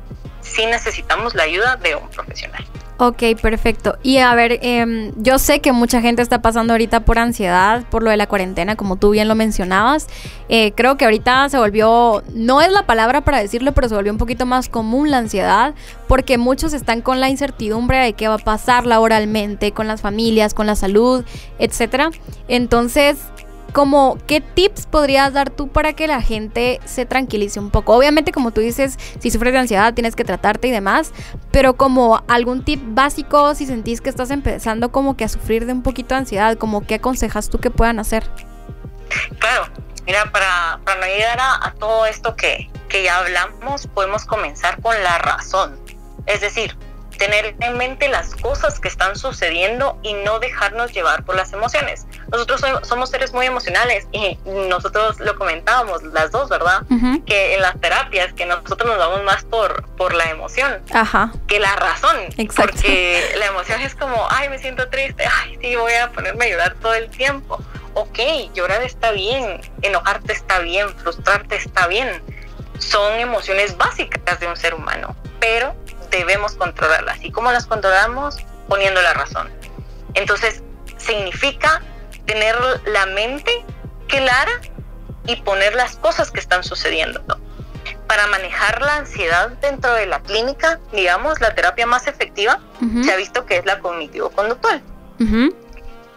sí 0.55 0.67
necesitamos 0.67 1.35
la 1.35 1.45
ayuda 1.45 1.77
de 1.77 1.97
un 1.97 2.09
profesional. 2.09 2.65
Ok, 2.97 3.23
perfecto. 3.43 3.99
Y 4.05 4.19
a 4.19 4.33
ver, 4.37 4.61
em, 4.63 5.11
yo 5.17 5.41
sé 5.41 5.61
que 5.61 5.73
mucha 5.73 6.01
gente 6.01 6.23
está 6.23 6.43
pasando 6.43 6.75
ahorita 6.75 7.01
por 7.01 7.19
ansiedad, 7.19 7.83
por 7.91 8.05
lo 8.05 8.11
de 8.11 8.17
la 8.17 8.29
cuarentena, 8.29 8.77
como 8.77 8.97
tú 8.97 9.11
bien 9.11 9.27
lo 9.27 9.35
mencionabas. 9.35 10.07
Eh, 10.49 10.73
creo 10.77 10.97
que 10.97 11.05
ahorita 11.05 11.49
se 11.49 11.59
volvió, 11.59 12.23
no 12.35 12.63
es 12.63 12.71
la 12.71 12.87
palabra 12.87 13.23
para 13.23 13.41
decirlo, 13.41 13.73
pero 13.73 13.89
se 13.89 13.97
volvió 13.97 14.13
un 14.13 14.19
poquito 14.19 14.47
más 14.47 14.69
común 14.69 15.11
la 15.11 15.19
ansiedad, 15.19 15.75
porque 16.07 16.39
muchos 16.39 16.73
están 16.73 17.01
con 17.01 17.19
la 17.19 17.29
incertidumbre 17.29 17.99
de 17.99 18.13
qué 18.13 18.29
va 18.29 18.35
a 18.35 18.39
pasar 18.39 18.87
laboralmente, 18.87 19.73
con 19.73 19.89
las 19.89 20.01
familias, 20.01 20.55
con 20.55 20.69
la 20.69 20.77
salud, 20.77 21.25
etcétera. 21.59 22.11
Entonces, 22.47 23.17
como 23.75 24.19
qué 24.29 24.41
tips 24.41 24.87
podrías 24.87 25.33
dar 25.33 25.51
tú 25.51 25.69
para 25.69 25.95
que 25.95 26.07
la 26.07 26.23
gente 26.23 26.81
se 26.85 27.07
tranquilice 27.07 27.59
un 27.59 27.71
poco. 27.71 27.97
Obviamente, 27.97 28.31
como 28.31 28.53
tú 28.53 28.61
dices, 28.61 28.97
si 29.19 29.33
sufres 29.33 29.53
de 29.53 29.59
ansiedad 29.59 29.93
tienes 29.93 30.15
que 30.15 30.25
tratarte 30.25 30.69
y 30.69 30.71
demás, 30.71 31.13
pero 31.51 31.75
como 31.75 32.23
algún 32.29 32.65
tip 32.65 32.81
básico 32.85 33.55
si 33.57 33.67
sentís 33.67 34.01
que 34.01 34.11
estás 34.11 34.31
empezando 34.31 34.93
como 34.93 35.17
que 35.17 35.25
a 35.25 35.29
sufrir 35.29 35.67
de 35.67 35.73
un 35.73 35.83
poquito 35.83 36.15
de 36.15 36.21
ansiedad, 36.21 36.57
como 36.57 36.87
qué 36.87 36.95
aconsejas 36.95 37.51
tú 37.51 37.59
que 37.59 37.73
puedan 37.73 37.99
hacer. 37.99 38.31
Claro, 39.41 39.67
mira, 40.07 40.31
para, 40.31 40.79
para 40.85 41.01
no 41.01 41.07
llegar 41.07 41.41
a, 41.41 41.67
a 41.67 41.75
todo 41.75 42.07
esto 42.07 42.37
que, 42.37 42.71
que 42.89 43.03
ya 43.03 43.19
hablamos, 43.19 43.89
podemos 43.89 44.25
comenzar 44.25 44.81
con 44.81 44.95
la 45.03 45.19
razón. 45.19 45.81
Es 46.27 46.41
decir, 46.43 46.79
tener 47.19 47.57
en 47.59 47.77
mente 47.77 48.09
las 48.09 48.37
cosas 48.37 48.79
que 48.79 48.87
están 48.87 49.17
sucediendo 49.17 49.99
y 50.05 50.15
no 50.15 50.39
dejarnos 50.39 50.93
llevar 50.93 51.25
por 51.25 51.35
las 51.35 51.53
emociones. 51.53 52.07
Nosotros 52.31 52.63
somos 52.83 53.11
seres 53.11 53.33
muy 53.33 53.47
emocionales 53.47 54.07
y 54.13 54.39
nosotros 54.45 55.21
lo 55.21 55.37
comentábamos 55.37 56.03
las 56.05 56.31
dos, 56.31 56.49
¿verdad? 56.49 56.83
Que 57.27 57.55
en 57.55 57.63
las 57.63 57.81
terapias 57.81 58.33
que 58.33 58.47
nosotros 58.47 58.89
nos 58.89 58.99
vamos 58.99 59.23
más 59.25 59.45
por, 59.45 59.85
por 59.97 60.15
la 60.15 60.25
emoción 60.31 60.83
que 61.47 61.61
la 61.61 61.77
razón. 61.77 62.17
Exacto. 62.37 62.73
Porque 62.73 63.35
la 63.39 63.47
emoción 63.47 63.81
es 63.81 63.95
como, 63.95 64.27
ay, 64.31 64.49
me 64.49 64.59
siento 64.59 64.89
triste, 64.89 65.25
ay, 65.43 65.59
sí, 65.61 65.77
voy 65.77 65.93
a 65.95 66.11
ponerme 66.13 66.47
a 66.47 66.49
llorar 66.49 66.75
todo 66.81 66.95
el 66.95 67.11
tiempo. 67.11 67.59
Ok, 67.95 68.19
llorar 68.55 68.83
está 68.83 69.13
bien, 69.13 69.61
enojarte 69.83 70.33
está 70.33 70.59
bien, 70.61 70.89
frustrarte 70.97 71.57
está 71.57 71.87
bien. 71.87 72.23
Son 72.79 73.21
emociones 73.21 73.77
básicas 73.77 74.41
de 74.41 74.49
un 74.49 74.57
ser 74.57 74.75
humano, 74.75 75.15
pero 75.39 75.75
debemos 76.11 76.55
controlarlas. 76.55 77.23
¿Y 77.23 77.31
cómo 77.31 77.53
las 77.53 77.67
controlamos? 77.67 78.37
Poniendo 78.69 79.01
la 79.01 79.15
razón. 79.15 79.51
Entonces, 80.15 80.63
significa 80.97 81.83
tener 82.27 82.57
la 82.87 83.07
mente 83.07 83.65
clara 84.09 84.61
y 85.27 85.37
poner 85.37 85.75
las 85.75 85.97
cosas 85.97 86.31
que 86.31 86.41
están 86.41 86.65
sucediendo. 86.65 87.23
Para 88.07 88.27
manejar 88.27 88.83
la 88.83 88.97
ansiedad 88.97 89.51
dentro 89.61 89.93
de 89.95 90.07
la 90.07 90.21
clínica, 90.21 90.79
digamos, 90.93 91.41
la 91.41 91.55
terapia 91.55 91.87
más 91.87 92.07
efectiva 92.07 92.61
se 93.03 93.13
ha 93.13 93.17
visto 93.17 93.47
que 93.47 93.57
es 93.59 93.65
la 93.65 93.81
cognitivo-conductual. 93.81 94.83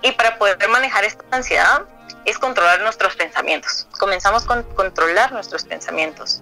Y 0.01 0.11
para 0.11 0.37
poder 0.37 0.57
manejar 0.69 1.05
esta 1.05 1.23
ansiedad 1.31 1.83
es 2.25 2.37
controlar 2.37 2.81
nuestros 2.81 3.15
pensamientos. 3.15 3.87
Comenzamos 3.97 4.43
con 4.43 4.63
controlar 4.63 5.31
nuestros 5.31 5.63
pensamientos, 5.63 6.41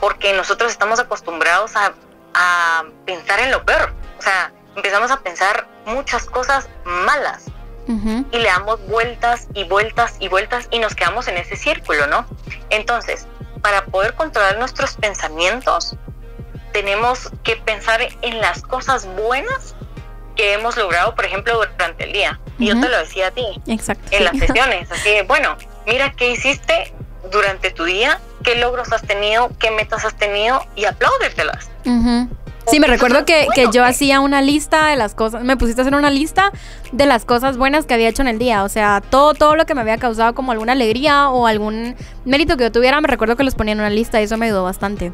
porque 0.00 0.32
nosotros 0.32 0.70
estamos 0.70 1.00
acostumbrados 1.00 1.76
a 1.76 1.92
a 2.34 2.84
pensar 3.06 3.40
en 3.40 3.50
lo 3.50 3.64
peor. 3.64 3.92
O 4.18 4.22
sea, 4.22 4.52
empezamos 4.76 5.10
a 5.10 5.20
pensar 5.20 5.66
muchas 5.86 6.26
cosas 6.26 6.68
malas 6.84 7.44
y 7.86 8.38
le 8.38 8.44
damos 8.44 8.80
vueltas 8.86 9.48
y 9.54 9.64
vueltas 9.64 10.16
y 10.18 10.28
vueltas 10.28 10.68
y 10.70 10.78
nos 10.78 10.94
quedamos 10.94 11.28
en 11.28 11.36
ese 11.36 11.56
círculo, 11.56 12.06
¿no? 12.06 12.26
Entonces, 12.70 13.26
para 13.62 13.84
poder 13.86 14.14
controlar 14.14 14.58
nuestros 14.58 14.94
pensamientos, 14.94 15.96
tenemos 16.72 17.30
que 17.42 17.56
pensar 17.56 18.00
en 18.22 18.40
las 18.40 18.62
cosas 18.62 19.06
buenas 19.16 19.74
que 20.36 20.54
hemos 20.54 20.76
logrado, 20.76 21.14
por 21.14 21.24
ejemplo, 21.24 21.54
durante 21.54 22.04
el 22.04 22.12
día. 22.12 22.40
Y 22.58 22.66
yo 22.66 22.80
te 22.80 22.88
lo 22.88 22.98
decía 22.98 23.28
a 23.28 23.30
ti. 23.30 23.46
Exacto. 23.66 24.04
En 24.10 24.24
las 24.24 24.36
sesiones. 24.36 24.90
Así 24.90 25.10
de, 25.10 25.22
bueno, 25.22 25.56
mira 25.86 26.12
qué 26.12 26.30
hiciste 26.30 26.92
durante 27.30 27.70
tu 27.70 27.84
día, 27.84 28.20
qué 28.42 28.56
logros 28.56 28.92
has 28.92 29.02
tenido, 29.02 29.50
qué 29.58 29.70
metas 29.70 30.04
has 30.04 30.16
tenido 30.16 30.66
y 30.74 30.84
apláudetelas. 30.84 31.70
Sí, 32.70 32.80
me 32.80 32.86
recuerdo 32.86 33.24
que, 33.24 33.46
que, 33.54 33.68
yo 33.72 33.84
hacía 33.84 34.20
una 34.20 34.40
lista 34.40 34.88
de 34.88 34.96
las 34.96 35.14
cosas, 35.14 35.42
me 35.44 35.56
pusiste 35.56 35.82
a 35.82 35.84
hacer 35.84 35.94
una 35.94 36.10
lista 36.10 36.50
de 36.92 37.04
las 37.06 37.24
cosas 37.24 37.58
buenas 37.58 37.84
que 37.84 37.94
había 37.94 38.08
hecho 38.08 38.22
en 38.22 38.28
el 38.28 38.38
día, 38.38 38.64
o 38.64 38.68
sea, 38.68 39.02
todo, 39.02 39.34
todo 39.34 39.54
lo 39.54 39.66
que 39.66 39.74
me 39.74 39.82
había 39.82 39.98
causado 39.98 40.34
como 40.34 40.52
alguna 40.52 40.72
alegría 40.72 41.28
o 41.28 41.46
algún 41.46 41.94
mérito 42.24 42.56
que 42.56 42.64
yo 42.64 42.72
tuviera, 42.72 43.00
me 43.00 43.08
recuerdo 43.08 43.36
que 43.36 43.44
los 43.44 43.54
ponía 43.54 43.72
en 43.72 43.80
una 43.80 43.90
lista 43.90 44.20
y 44.20 44.24
eso 44.24 44.38
me 44.38 44.46
ayudó 44.46 44.64
bastante. 44.64 45.12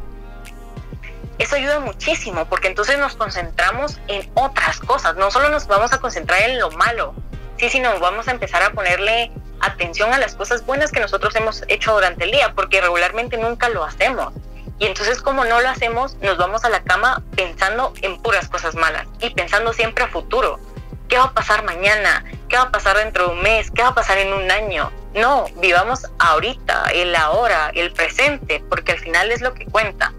Eso 1.39 1.57
ayuda 1.57 1.81
muchísimo 1.81 2.45
porque 2.45 2.69
entonces 2.69 2.99
nos 2.99 3.17
concentramos 3.17 3.99
en 4.07 4.31
otras 4.35 4.79
cosas, 4.79 5.17
no 5.17 5.31
solo 5.31 5.49
nos 5.49 5.67
vamos 5.67 5.93
a 5.93 5.99
concentrar 5.99 6.43
en 6.43 6.59
lo 6.61 6.71
malo, 6.73 7.15
sí, 7.59 7.69
sino 7.69 7.99
vamos 7.99 8.29
a 8.29 8.31
empezar 8.31 8.63
a 8.63 8.71
ponerle 8.71 9.33
atención 9.61 10.13
a 10.13 10.19
las 10.19 10.35
cosas 10.35 10.65
buenas 10.65 10.93
que 10.93 11.01
nosotros 11.01 11.35
hemos 11.37 11.65
hecho 11.69 11.93
durante 11.93 12.25
el 12.25 12.31
día, 12.31 12.53
porque 12.55 12.81
regularmente 12.81 13.37
nunca 13.37 13.69
lo 13.69 13.85
hacemos. 13.85 14.33
Y 14.81 14.87
entonces 14.87 15.21
como 15.21 15.45
no 15.45 15.61
lo 15.61 15.69
hacemos, 15.69 16.17
nos 16.23 16.39
vamos 16.39 16.65
a 16.65 16.71
la 16.71 16.83
cama 16.83 17.23
pensando 17.37 17.93
en 18.01 18.21
puras 18.21 18.49
cosas 18.49 18.75
malas 18.75 19.07
y 19.21 19.31
pensando 19.31 19.75
siempre 19.75 20.05
a 20.05 20.09
futuro. 20.09 20.59
¿Qué 21.07 21.19
va 21.19 21.25
a 21.25 21.33
pasar 21.33 21.65
mañana? 21.65 22.25
¿Qué 22.49 22.57
va 22.57 22.63
a 22.63 22.71
pasar 22.71 22.97
dentro 22.97 23.27
de 23.29 23.35
un 23.35 23.43
mes? 23.43 23.71
¿Qué 23.71 23.83
va 23.83 23.89
a 23.89 23.95
pasar 23.95 24.17
en 24.17 24.33
un 24.33 24.51
año? 24.51 24.91
No, 25.15 25.47
vivamos 25.57 26.07
ahorita, 26.19 26.87
el 26.95 27.15
ahora, 27.15 27.71
el 27.75 27.93
presente, 27.93 28.65
porque 28.71 28.93
al 28.93 29.01
final 29.01 29.31
es 29.31 29.43
lo 29.43 29.53
que 29.53 29.67
cuenta. 29.67 30.15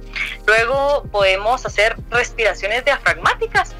Luego 0.45 1.05
podemos 1.11 1.65
hacer 1.65 1.95
respiraciones 2.11 2.85
diafragmáticas. 2.85 3.73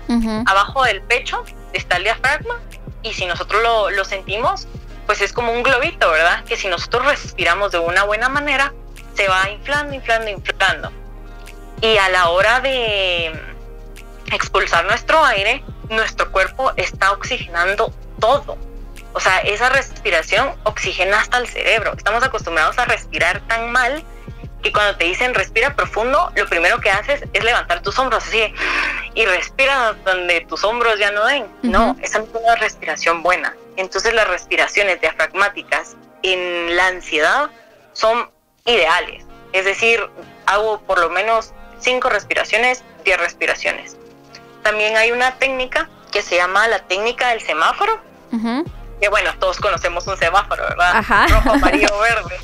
Abajo 0.48 0.84
del 0.84 1.02
pecho 1.04 1.44
está 1.74 1.98
el 1.98 2.06
diafragma 2.06 2.60
y 3.04 3.14
si 3.14 3.28
nosotros 3.28 3.62
lo, 3.62 3.92
lo 3.92 4.04
sentimos, 4.04 4.68
pues 5.06 5.22
es 5.22 5.32
como 5.32 5.52
un 5.52 5.62
globito, 5.62 6.10
¿verdad? 6.10 6.44
Que 6.46 6.58
si 6.58 6.70
nosotros 6.70 7.06
respiramos 7.06 7.72
de 7.72 7.80
una 7.80 8.04
buena 8.04 8.30
manera, 8.30 8.74
se 9.16 9.28
va 9.28 9.50
inflando, 9.50 9.94
inflando, 9.94 10.30
inflando. 10.30 10.92
Y 11.82 11.98
a 11.98 12.10
la 12.10 12.30
hora 12.30 12.60
de 12.60 13.32
expulsar 14.32 14.86
nuestro 14.86 15.24
aire, 15.26 15.64
nuestro 15.90 16.32
cuerpo 16.32 16.72
está 16.78 17.12
oxigenando 17.12 17.94
todo. 18.20 18.58
O 19.14 19.20
sea, 19.20 19.40
esa 19.40 19.70
respiración 19.70 20.56
oxigena 20.64 21.20
hasta 21.20 21.38
el 21.38 21.48
cerebro. 21.48 21.94
Estamos 21.98 22.24
acostumbrados 22.24 22.78
a 22.78 22.86
respirar 22.86 23.42
tan 23.48 23.72
mal 23.72 24.04
que 24.62 24.72
cuando 24.72 24.96
te 24.96 25.06
dicen 25.06 25.34
respira 25.34 25.76
profundo, 25.76 26.32
lo 26.36 26.48
primero 26.48 26.80
que 26.80 26.92
haces 26.92 27.24
es 27.34 27.44
levantar 27.44 27.82
tus 27.82 27.98
hombros 27.98 28.24
así 28.24 28.54
y 29.16 29.26
respira 29.26 29.94
donde 30.06 30.42
tus 30.42 30.64
hombros 30.64 31.00
ya 31.00 31.12
no 31.12 31.26
den. 31.26 31.48
No, 31.64 31.98
esa 32.02 32.20
no 32.20 32.26
es 32.26 32.32
una 32.36 32.56
respiración 32.56 33.24
buena. 33.24 33.56
Entonces 33.76 34.14
las 34.14 34.28
respiraciones 34.28 35.02
diafragmáticas 35.02 35.96
en 36.24 36.76
la 36.76 36.88
ansiedad 36.88 37.50
son 37.94 38.30
ideales. 38.66 39.26
Es 39.54 39.66
decir, 39.66 40.00
hago 40.46 40.80
por 40.82 41.00
lo 41.00 41.10
menos 41.10 41.54
cinco 41.80 42.10
respiraciones, 42.10 42.84
diez 43.04 43.20
respiraciones. 43.20 43.98
También 44.64 44.96
hay 44.96 45.12
una 45.12 45.36
técnica 45.36 45.90
que 46.12 46.22
se 46.22 46.36
llama 46.36 46.68
la 46.68 46.80
técnica 46.80 47.30
del 47.30 47.42
semáforo. 47.42 48.00
Que 49.02 49.10
bueno, 49.10 49.32
todos 49.40 49.58
conocemos 49.60 50.06
un 50.08 50.18
semáforo, 50.18 50.64
¿verdad? 50.64 51.04
Rojo, 51.30 51.52
amarillo, 51.52 52.00
verde. 52.00 52.40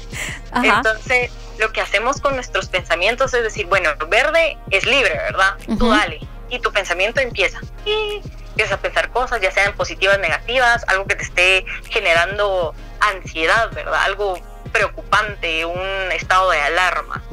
Entonces, 0.63 1.31
lo 1.59 1.71
que 1.71 1.81
hacemos 1.81 2.19
con 2.19 2.35
nuestros 2.35 2.67
pensamientos 2.67 3.33
es 3.33 3.43
decir, 3.43 3.67
bueno, 3.67 3.91
verde 4.09 4.57
es 4.71 4.85
libre, 4.85 5.13
¿verdad? 5.13 5.55
Tú 5.77 5.89
dale. 5.89 6.19
Y 6.49 6.59
tu 6.59 6.71
pensamiento 6.71 7.19
empieza. 7.19 7.59
Y 7.85 8.21
empiezas 8.49 8.73
a 8.73 8.81
pensar 8.81 9.11
cosas, 9.11 9.39
ya 9.39 9.51
sean 9.51 9.73
positivas, 9.75 10.19
negativas, 10.19 10.83
algo 10.87 11.05
que 11.05 11.15
te 11.15 11.23
esté 11.23 11.65
generando 11.89 12.73
ansiedad, 12.99 13.71
¿verdad? 13.71 14.01
Algo 14.03 14.39
preocupante, 14.77 15.65
un 15.65 16.11
estado 16.11 16.51
de 16.51 16.59
alarma. 16.61 17.23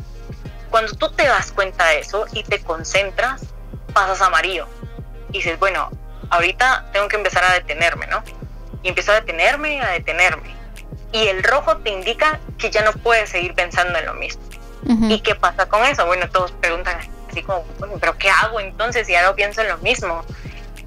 cuando 0.70 0.92
tú 0.94 1.08
te 1.10 1.24
das 1.24 1.52
cuenta 1.52 1.86
de 1.86 2.00
eso 2.00 2.26
y 2.32 2.42
te 2.42 2.58
concentras, 2.60 3.42
pasas 3.92 4.20
a 4.22 4.26
amarillo. 4.26 4.66
Y 5.28 5.34
dices, 5.34 5.56
bueno, 5.60 5.88
ahorita 6.30 6.86
tengo 6.92 7.06
que 7.06 7.14
empezar 7.14 7.44
a 7.44 7.52
detenerme, 7.52 8.08
¿no? 8.08 8.24
Y 8.82 8.88
empiezo 8.88 9.12
a 9.12 9.16
detenerme, 9.16 9.80
a 9.80 9.90
detenerme. 9.90 10.52
Y 11.12 11.28
el 11.28 11.44
rojo 11.44 11.76
te 11.76 11.90
indica 11.90 12.40
que 12.58 12.70
ya 12.70 12.82
no 12.82 12.92
puedes 12.92 13.30
seguir 13.30 13.54
pensando 13.54 13.96
en 13.98 14.06
lo 14.06 14.14
mismo. 14.14 14.42
¿Y 15.08 15.20
qué 15.20 15.34
pasa 15.34 15.66
con 15.66 15.84
eso? 15.84 16.04
Bueno, 16.06 16.28
todos 16.28 16.50
preguntan 16.52 16.98
así 17.30 17.42
como, 17.42 17.62
bueno, 17.78 17.94
pero 18.00 18.18
¿qué 18.18 18.28
hago 18.30 18.58
entonces 18.58 19.06
si 19.06 19.14
no 19.14 19.34
pienso 19.36 19.62
en 19.62 19.68
lo 19.68 19.78
mismo? 19.78 20.24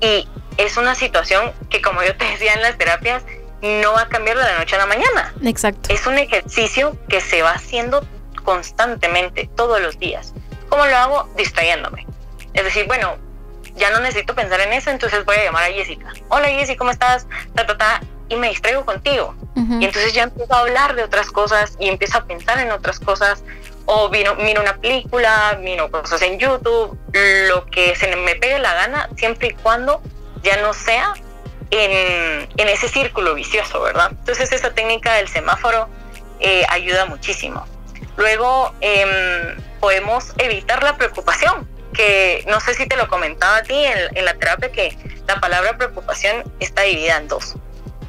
Y 0.01 0.27
es 0.57 0.75
una 0.75 0.95
situación 0.95 1.53
que, 1.69 1.81
como 1.81 2.03
yo 2.03 2.15
te 2.17 2.25
decía 2.25 2.53
en 2.53 2.61
las 2.61 2.77
terapias, 2.77 3.23
no 3.61 3.93
va 3.93 4.01
a 4.01 4.09
cambiar 4.09 4.37
de 4.37 4.43
la 4.43 4.59
noche 4.59 4.75
a 4.75 4.79
la 4.79 4.85
mañana. 4.85 5.33
Exacto. 5.43 5.93
Es 5.93 6.05
un 6.07 6.17
ejercicio 6.17 6.97
que 7.09 7.21
se 7.21 7.41
va 7.41 7.51
haciendo 7.51 8.05
constantemente, 8.43 9.49
todos 9.55 9.81
los 9.81 9.99
días. 9.99 10.33
¿Cómo 10.69 10.85
lo 10.85 10.95
hago? 10.95 11.29
Distrayéndome. 11.35 12.05
Es 12.53 12.63
decir, 12.63 12.85
bueno, 12.87 13.17
ya 13.75 13.91
no 13.91 13.99
necesito 13.99 14.35
pensar 14.35 14.59
en 14.61 14.73
eso, 14.73 14.89
entonces 14.89 15.23
voy 15.25 15.35
a 15.37 15.45
llamar 15.45 15.63
a 15.63 15.73
Jessica. 15.73 16.13
Hola 16.29 16.47
Jessica, 16.47 16.77
¿cómo 16.77 16.91
estás? 16.91 17.27
Ta, 17.55 17.65
ta, 17.65 17.77
ta, 17.77 18.01
y 18.29 18.35
me 18.35 18.49
distraigo 18.49 18.85
contigo. 18.85 19.35
Y 19.55 19.85
entonces 19.85 20.13
ya 20.13 20.23
empiezo 20.23 20.53
a 20.53 20.59
hablar 20.59 20.95
de 20.95 21.03
otras 21.03 21.31
cosas 21.31 21.75
y 21.79 21.89
empiezo 21.89 22.19
a 22.19 22.25
pensar 22.25 22.59
en 22.59 22.71
otras 22.71 22.99
cosas. 22.99 23.43
O 23.85 24.09
miro, 24.09 24.35
miro 24.35 24.61
una 24.61 24.77
película, 24.77 25.57
miro 25.61 25.89
cosas 25.89 26.21
en 26.21 26.37
YouTube, 26.37 26.97
lo 27.47 27.65
que 27.65 27.95
se 27.95 28.15
me 28.15 28.35
pegue 28.35 28.59
la 28.59 28.73
gana, 28.73 29.09
siempre 29.15 29.47
y 29.47 29.51
cuando 29.53 30.01
ya 30.43 30.61
no 30.61 30.73
sea 30.73 31.13
en, 31.71 32.47
en 32.57 32.69
ese 32.69 32.87
círculo 32.87 33.33
vicioso, 33.35 33.81
¿verdad? 33.81 34.11
Entonces 34.11 34.51
esa 34.51 34.73
técnica 34.73 35.13
del 35.13 35.27
semáforo 35.27 35.89
eh, 36.39 36.63
ayuda 36.69 37.05
muchísimo. 37.05 37.65
Luego 38.15 38.73
em, 38.81 39.57
podemos 39.79 40.33
evitar 40.37 40.83
la 40.83 40.97
preocupación, 40.97 41.67
que 41.93 42.45
no 42.47 42.59
sé 42.59 42.73
si 42.73 42.87
te 42.87 42.95
lo 42.95 43.07
comentaba 43.07 43.57
a 43.57 43.63
ti 43.63 43.85
en, 44.13 44.25
la 44.25 44.33
terapia, 44.35 44.71
que 44.71 44.97
la 45.27 45.39
palabra 45.39 45.77
preocupación 45.77 46.43
está 46.59 46.83
dividida 46.83 47.17
en 47.17 47.27
dos. 47.27 47.55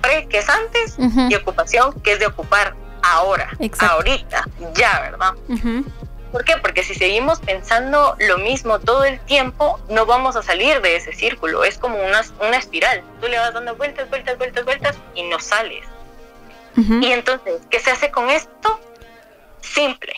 Pre, 0.02 0.26
que 0.28 0.38
es 0.38 0.48
antes, 0.48 0.96
y 1.28 1.34
ocupación, 1.34 1.92
que 2.02 2.12
es 2.12 2.18
de 2.20 2.26
ocupar 2.26 2.74
ahora, 3.02 3.50
ahorita, 3.80 4.44
ya, 4.74 5.00
¿verdad? 5.00 5.34
¿Por 6.32 6.44
qué? 6.44 6.56
Porque 6.58 6.82
si 6.82 6.94
seguimos 6.94 7.40
pensando 7.40 8.16
lo 8.18 8.38
mismo 8.38 8.78
todo 8.78 9.04
el 9.04 9.18
tiempo, 9.20 9.80
no 9.88 10.04
vamos 10.04 10.36
a 10.36 10.42
salir 10.42 10.80
de 10.82 10.96
ese 10.96 11.12
círculo. 11.12 11.64
Es 11.64 11.78
como 11.78 11.96
una, 12.02 12.22
una 12.40 12.56
espiral. 12.56 13.02
Tú 13.20 13.28
le 13.28 13.38
vas 13.38 13.54
dando 13.54 13.74
vueltas, 13.76 14.08
vueltas, 14.10 14.36
vueltas, 14.36 14.64
vueltas 14.64 14.96
y 15.14 15.22
no 15.24 15.40
sales. 15.40 15.84
Y 16.76 17.10
entonces, 17.10 17.62
¿qué 17.70 17.80
se 17.80 17.90
hace 17.90 18.12
con 18.12 18.30
esto? 18.30 18.78
Simple. 19.60 20.12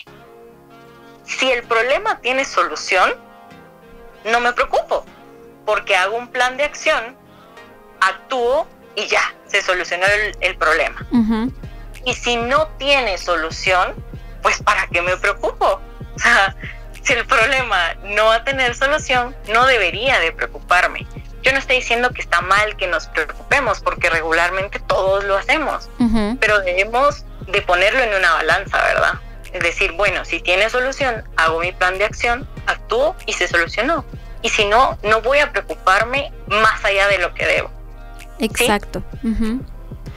Si 1.24 1.50
el 1.50 1.62
problema 1.62 2.18
tiene 2.20 2.44
solución, 2.44 3.14
no 4.26 4.40
me 4.40 4.52
preocupo, 4.52 5.06
porque 5.64 5.96
hago 5.96 6.18
un 6.18 6.28
plan 6.28 6.58
de 6.58 6.64
acción, 6.64 7.16
actúo 8.00 8.66
y 8.94 9.06
ya, 9.06 9.22
se 9.46 9.62
solucionó 9.62 10.04
el, 10.40 10.56
problema. 10.56 11.06
Y 12.04 12.12
si 12.12 12.36
no 12.36 12.68
tiene 12.78 13.16
solución, 13.16 13.94
pues 14.42 14.62
¿para 14.62 14.86
qué 14.88 15.00
me 15.00 15.16
preocupo? 15.16 15.80
O 16.20 16.22
sea, 16.22 16.54
si 17.02 17.14
el 17.14 17.24
problema 17.24 17.94
no 18.04 18.26
va 18.26 18.36
a 18.36 18.44
tener 18.44 18.74
solución, 18.74 19.34
no 19.48 19.64
debería 19.64 20.18
de 20.20 20.32
preocuparme. 20.32 21.06
Yo 21.42 21.50
no 21.52 21.58
estoy 21.58 21.76
diciendo 21.76 22.10
que 22.10 22.20
está 22.20 22.42
mal 22.42 22.76
que 22.76 22.86
nos 22.86 23.06
preocupemos, 23.06 23.80
porque 23.80 24.10
regularmente 24.10 24.80
todos 24.80 25.24
lo 25.24 25.38
hacemos, 25.38 25.88
pero 26.38 26.60
debemos 26.60 27.24
de 27.46 27.62
ponerlo 27.62 28.00
en 28.00 28.14
una 28.14 28.34
balanza, 28.34 28.82
¿verdad? 28.82 29.14
Es 29.50 29.62
decir, 29.62 29.92
bueno, 29.92 30.26
si 30.26 30.40
tiene 30.40 30.68
solución, 30.68 31.24
hago 31.36 31.60
mi 31.60 31.72
plan 31.72 31.96
de 31.96 32.04
acción, 32.04 32.46
actúo 32.66 33.16
y 33.24 33.32
se 33.32 33.48
solucionó. 33.48 34.04
Y 34.42 34.50
si 34.50 34.66
no, 34.66 34.98
no 35.02 35.22
voy 35.22 35.38
a 35.38 35.50
preocuparme 35.50 36.32
más 36.48 36.84
allá 36.84 37.08
de 37.08 37.18
lo 37.18 37.32
que 37.32 37.46
debo. 37.46 37.70
Exacto. 38.38 39.02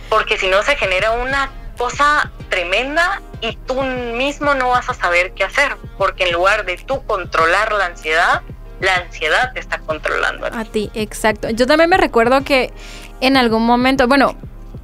Porque 0.10 0.38
si 0.38 0.48
no 0.48 0.62
se 0.64 0.76
genera 0.76 1.12
una 1.12 1.50
cosa 1.78 2.32
tremenda 2.50 3.22
y 3.42 3.56
tú 3.68 3.82
mismo 3.82 4.54
no 4.54 4.70
vas 4.70 4.90
a 4.90 4.94
saber 4.94 5.34
qué 5.34 5.44
hacer, 5.44 5.76
porque 5.98 6.26
en 6.26 6.34
lugar 6.34 6.66
de 6.66 6.78
tú 6.78 7.04
controlar 7.06 7.74
la 7.74 7.88
ansiedad, 7.88 8.42
la 8.80 8.96
ansiedad 8.96 9.52
te 9.54 9.60
está 9.60 9.80
controlando. 9.80 10.48
A 10.48 10.66
ti, 10.66 10.92
exacto. 10.94 11.50
Yo 11.50 11.68
también 11.68 11.90
me 11.90 11.98
recuerdo 11.98 12.44
que 12.44 12.74
en 13.22 13.38
algún 13.38 13.66
momento, 13.66 14.08
bueno, 14.08 14.36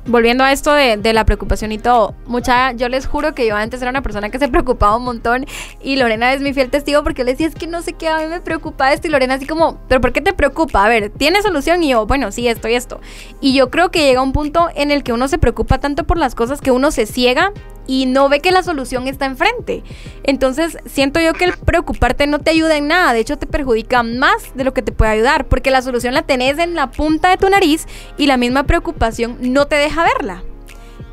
volviendo 0.09 0.43
a 0.43 0.51
esto 0.51 0.73
de, 0.73 0.97
de, 0.97 1.13
la 1.13 1.25
preocupación 1.25 1.71
y 1.71 1.77
todo, 1.77 2.15
mucha, 2.25 2.73
yo 2.73 2.89
les 2.89 3.07
juro 3.07 3.33
que 3.33 3.47
yo 3.47 3.55
antes 3.55 3.81
era 3.81 3.91
una 3.91 4.01
persona 4.01 4.29
que 4.29 4.39
se 4.39 4.47
preocupaba 4.47 4.97
un 4.97 5.03
montón 5.03 5.45
y 5.81 5.95
Lorena 5.95 6.33
es 6.33 6.41
mi 6.41 6.53
fiel 6.53 6.69
testigo 6.69 7.03
porque 7.03 7.23
le 7.23 7.31
decía, 7.31 7.47
es 7.47 7.55
que 7.55 7.67
no 7.67 7.81
sé 7.81 7.93
qué, 7.93 8.07
a 8.07 8.17
mí 8.17 8.25
me 8.25 8.41
preocupa 8.41 8.91
esto 8.91 9.07
y 9.07 9.11
Lorena 9.11 9.35
así 9.35 9.45
como, 9.45 9.79
pero 9.87 10.01
¿por 10.01 10.11
qué 10.11 10.21
te 10.21 10.33
preocupa? 10.33 10.83
A 10.83 10.89
ver, 10.89 11.09
¿tiene 11.09 11.41
solución? 11.41 11.83
Y 11.83 11.89
yo, 11.89 12.05
bueno, 12.05 12.31
sí, 12.31 12.47
esto 12.47 12.67
y 12.67 12.73
esto. 12.73 12.99
Y 13.39 13.53
yo 13.53 13.69
creo 13.69 13.91
que 13.91 14.03
llega 14.03 14.21
un 14.21 14.33
punto 14.33 14.69
en 14.75 14.91
el 14.91 15.03
que 15.03 15.13
uno 15.13 15.27
se 15.27 15.37
preocupa 15.37 15.79
tanto 15.79 16.03
por 16.05 16.17
las 16.17 16.35
cosas 16.35 16.61
que 16.61 16.71
uno 16.71 16.91
se 16.91 17.05
ciega 17.05 17.53
y 17.89 18.05
no 18.05 18.29
ve 18.29 18.39
que 18.39 18.51
la 18.51 18.61
solución 18.61 19.07
está 19.07 19.25
enfrente. 19.25 19.83
Entonces, 20.21 20.77
siento 20.85 21.19
yo 21.19 21.33
que 21.33 21.45
el 21.45 21.53
preocuparte 21.53 22.27
no 22.27 22.37
te 22.37 22.51
ayuda 22.51 22.77
en 22.77 22.87
nada, 22.87 23.13
de 23.13 23.19
hecho 23.19 23.39
te 23.39 23.47
perjudica 23.47 24.03
más 24.03 24.53
de 24.53 24.63
lo 24.63 24.75
que 24.75 24.83
te 24.83 24.91
puede 24.91 25.09
ayudar, 25.09 25.47
porque 25.47 25.71
la 25.71 25.81
solución 25.81 26.13
la 26.13 26.21
tenés 26.21 26.59
en 26.59 26.75
la 26.75 26.91
punta 26.91 27.31
de 27.31 27.37
tu 27.37 27.49
nariz 27.49 27.87
y 28.15 28.27
la 28.27 28.37
misma 28.37 28.65
preocupación 28.65 29.37
no 29.41 29.65
te 29.65 29.75
deja 29.75 30.03
verla. 30.03 30.43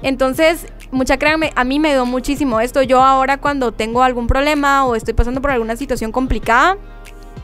Entonces, 0.03 0.67
mucha 0.91 1.17
créanme, 1.17 1.51
a 1.57 1.65
mí 1.65 1.79
me 1.79 1.95
dio 1.95 2.05
muchísimo 2.05 2.61
esto. 2.61 2.83
Yo 2.83 3.03
ahora 3.03 3.39
cuando 3.39 3.73
tengo 3.73 4.03
algún 4.03 4.27
problema 4.27 4.85
o 4.85 4.97
estoy 4.97 5.15
pasando 5.15 5.41
por 5.41 5.53
alguna 5.53 5.77
situación 5.77 6.13
complicada, 6.13 6.77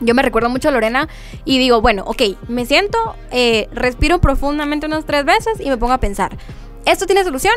yo 0.00 0.14
me 0.14 0.20
recuerdo 0.20 0.50
mucho 0.50 0.68
a 0.68 0.72
Lorena 0.72 1.08
y 1.46 1.58
digo, 1.58 1.80
bueno, 1.80 2.04
ok, 2.06 2.20
me 2.48 2.66
siento, 2.66 2.98
eh, 3.30 3.66
respiro 3.72 4.20
profundamente 4.20 4.84
unas 4.84 5.06
tres 5.06 5.24
veces 5.24 5.58
y 5.58 5.70
me 5.70 5.78
pongo 5.78 5.94
a 5.94 5.98
pensar, 5.98 6.36
¿esto 6.84 7.06
tiene 7.06 7.24
solución? 7.24 7.54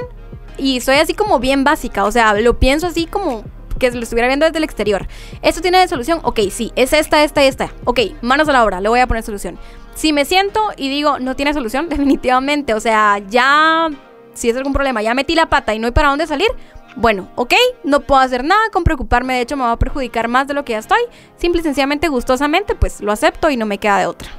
Y 0.57 0.81
soy 0.81 0.97
así 0.97 1.13
como 1.13 1.39
bien 1.39 1.63
básica, 1.63 2.03
o 2.03 2.11
sea, 2.11 2.33
lo 2.33 2.59
pienso 2.59 2.87
así 2.87 3.05
como 3.05 3.43
que 3.79 3.91
lo 3.91 4.01
estuviera 4.01 4.27
viendo 4.27 4.45
desde 4.45 4.57
el 4.57 4.63
exterior. 4.63 5.07
¿Esto 5.41 5.61
tiene 5.61 5.87
solución? 5.87 6.19
Ok, 6.23 6.39
sí, 6.49 6.71
es 6.75 6.93
esta, 6.93 7.23
esta, 7.23 7.43
esta. 7.43 7.71
Ok, 7.83 7.99
manos 8.21 8.47
a 8.47 8.53
la 8.53 8.63
obra, 8.63 8.81
le 8.81 8.89
voy 8.89 8.99
a 8.99 9.07
poner 9.07 9.23
solución. 9.23 9.57
Si 9.93 10.13
me 10.13 10.25
siento 10.25 10.71
y 10.77 10.89
digo, 10.89 11.19
no 11.19 11.35
tiene 11.35 11.53
solución, 11.53 11.89
definitivamente, 11.89 12.73
o 12.73 12.79
sea, 12.79 13.19
ya, 13.27 13.89
si 14.33 14.49
es 14.49 14.57
algún 14.57 14.73
problema, 14.73 15.01
ya 15.01 15.13
metí 15.13 15.35
la 15.35 15.47
pata 15.47 15.73
y 15.73 15.79
no 15.79 15.87
hay 15.87 15.93
para 15.93 16.09
dónde 16.09 16.27
salir, 16.27 16.47
bueno, 16.97 17.29
ok, 17.35 17.53
no 17.83 17.99
puedo 18.01 18.21
hacer 18.21 18.45
nada 18.45 18.69
con 18.71 18.85
preocuparme, 18.85 19.33
de 19.33 19.41
hecho 19.41 19.57
me 19.57 19.63
va 19.63 19.73
a 19.73 19.79
perjudicar 19.79 20.29
más 20.29 20.47
de 20.47 20.53
lo 20.53 20.63
que 20.63 20.73
ya 20.73 20.79
estoy. 20.79 21.01
Simple 21.35 21.59
y 21.59 21.63
sencillamente, 21.63 22.07
gustosamente, 22.07 22.73
pues 22.73 23.01
lo 23.01 23.11
acepto 23.11 23.49
y 23.49 23.57
no 23.57 23.65
me 23.65 23.79
queda 23.79 23.99
de 23.99 24.05
otra. 24.05 24.29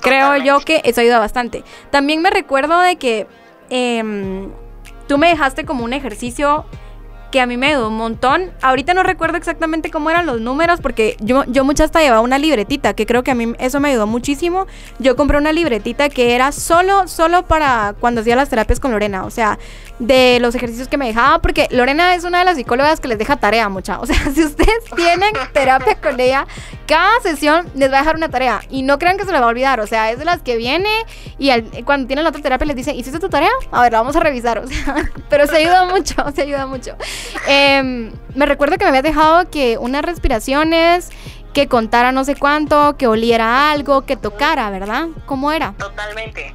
Creo 0.00 0.36
yo 0.36 0.58
que 0.60 0.82
eso 0.84 1.00
ayuda 1.00 1.20
bastante. 1.20 1.62
También 1.90 2.20
me 2.20 2.30
recuerdo 2.30 2.80
de 2.80 2.96
que... 2.96 3.26
Eh, 3.70 4.50
tú 5.06 5.18
me 5.18 5.28
dejaste 5.28 5.64
como 5.64 5.84
un 5.84 5.92
ejercicio 5.92 6.64
que 7.34 7.40
a 7.40 7.46
mí 7.46 7.56
me 7.56 7.66
ayudó 7.66 7.88
un 7.88 7.96
montón. 7.96 8.52
Ahorita 8.62 8.94
no 8.94 9.02
recuerdo 9.02 9.36
exactamente 9.36 9.90
cómo 9.90 10.08
eran 10.08 10.24
los 10.24 10.40
números 10.40 10.80
porque 10.80 11.16
yo, 11.18 11.42
yo 11.48 11.64
muchas 11.64 11.86
hasta 11.86 12.00
llevaba 12.00 12.20
una 12.20 12.38
libretita, 12.38 12.94
que 12.94 13.06
creo 13.06 13.24
que 13.24 13.32
a 13.32 13.34
mí 13.34 13.54
eso 13.58 13.80
me 13.80 13.88
ayudó 13.88 14.06
muchísimo. 14.06 14.68
Yo 15.00 15.16
compré 15.16 15.38
una 15.38 15.52
libretita 15.52 16.08
que 16.10 16.36
era 16.36 16.52
solo, 16.52 17.08
solo 17.08 17.44
para 17.44 17.96
cuando 17.98 18.20
hacía 18.20 18.36
las 18.36 18.50
terapias 18.50 18.78
con 18.78 18.92
Lorena. 18.92 19.24
O 19.24 19.32
sea, 19.32 19.58
de 19.98 20.38
los 20.40 20.54
ejercicios 20.54 20.88
que 20.88 20.96
me 20.96 21.06
dejaba, 21.06 21.38
porque 21.38 21.68
Lorena 21.70 22.14
es 22.14 22.24
una 22.24 22.40
de 22.40 22.44
las 22.44 22.56
psicólogas 22.56 23.00
que 23.00 23.08
les 23.08 23.18
deja 23.18 23.36
tarea 23.36 23.68
mucha. 23.68 24.00
O 24.00 24.06
sea, 24.06 24.16
si 24.34 24.44
ustedes 24.44 24.84
tienen 24.96 25.32
terapia 25.52 25.96
con 26.00 26.18
ella, 26.18 26.46
cada 26.86 27.20
sesión 27.20 27.68
les 27.74 27.90
va 27.90 27.98
a 27.98 28.00
dejar 28.00 28.16
una 28.16 28.28
tarea 28.28 28.60
y 28.70 28.82
no 28.82 28.98
crean 28.98 29.16
que 29.16 29.24
se 29.24 29.32
la 29.32 29.40
va 29.40 29.46
a 29.46 29.50
olvidar. 29.50 29.80
O 29.80 29.86
sea, 29.86 30.10
es 30.10 30.18
de 30.18 30.24
las 30.24 30.42
que 30.42 30.56
viene 30.56 30.90
y 31.38 31.50
cuando 31.82 32.06
tienen 32.06 32.24
la 32.24 32.30
otra 32.30 32.42
terapia 32.42 32.66
les 32.66 32.76
dice, 32.76 32.94
¿hiciste 32.94 33.20
tu 33.20 33.28
tarea? 33.28 33.50
A 33.70 33.82
ver, 33.82 33.92
la 33.92 33.98
vamos 33.98 34.16
a 34.16 34.20
revisar. 34.20 34.54
O 34.64 34.66
sea, 34.66 35.10
pero 35.28 35.46
se 35.46 35.58
ayuda 35.58 35.84
mucho, 35.84 36.14
se 36.34 36.42
ayuda 36.42 36.66
mucho. 36.66 36.96
Em, 37.46 38.12
me 38.34 38.46
recuerdo 38.46 38.78
que 38.78 38.84
me 38.84 38.88
había 38.88 39.02
dejado 39.02 39.50
que 39.50 39.76
unas 39.78 40.02
respiraciones 40.02 41.10
que 41.52 41.68
contara 41.68 42.12
no 42.12 42.24
sé 42.24 42.34
cuánto, 42.34 42.96
que 42.96 43.06
oliera 43.06 43.70
algo, 43.70 44.06
que 44.06 44.16
tocara, 44.16 44.70
¿verdad? 44.70 45.08
¿Cómo 45.26 45.52
era? 45.52 45.74
Totalmente 45.78 46.54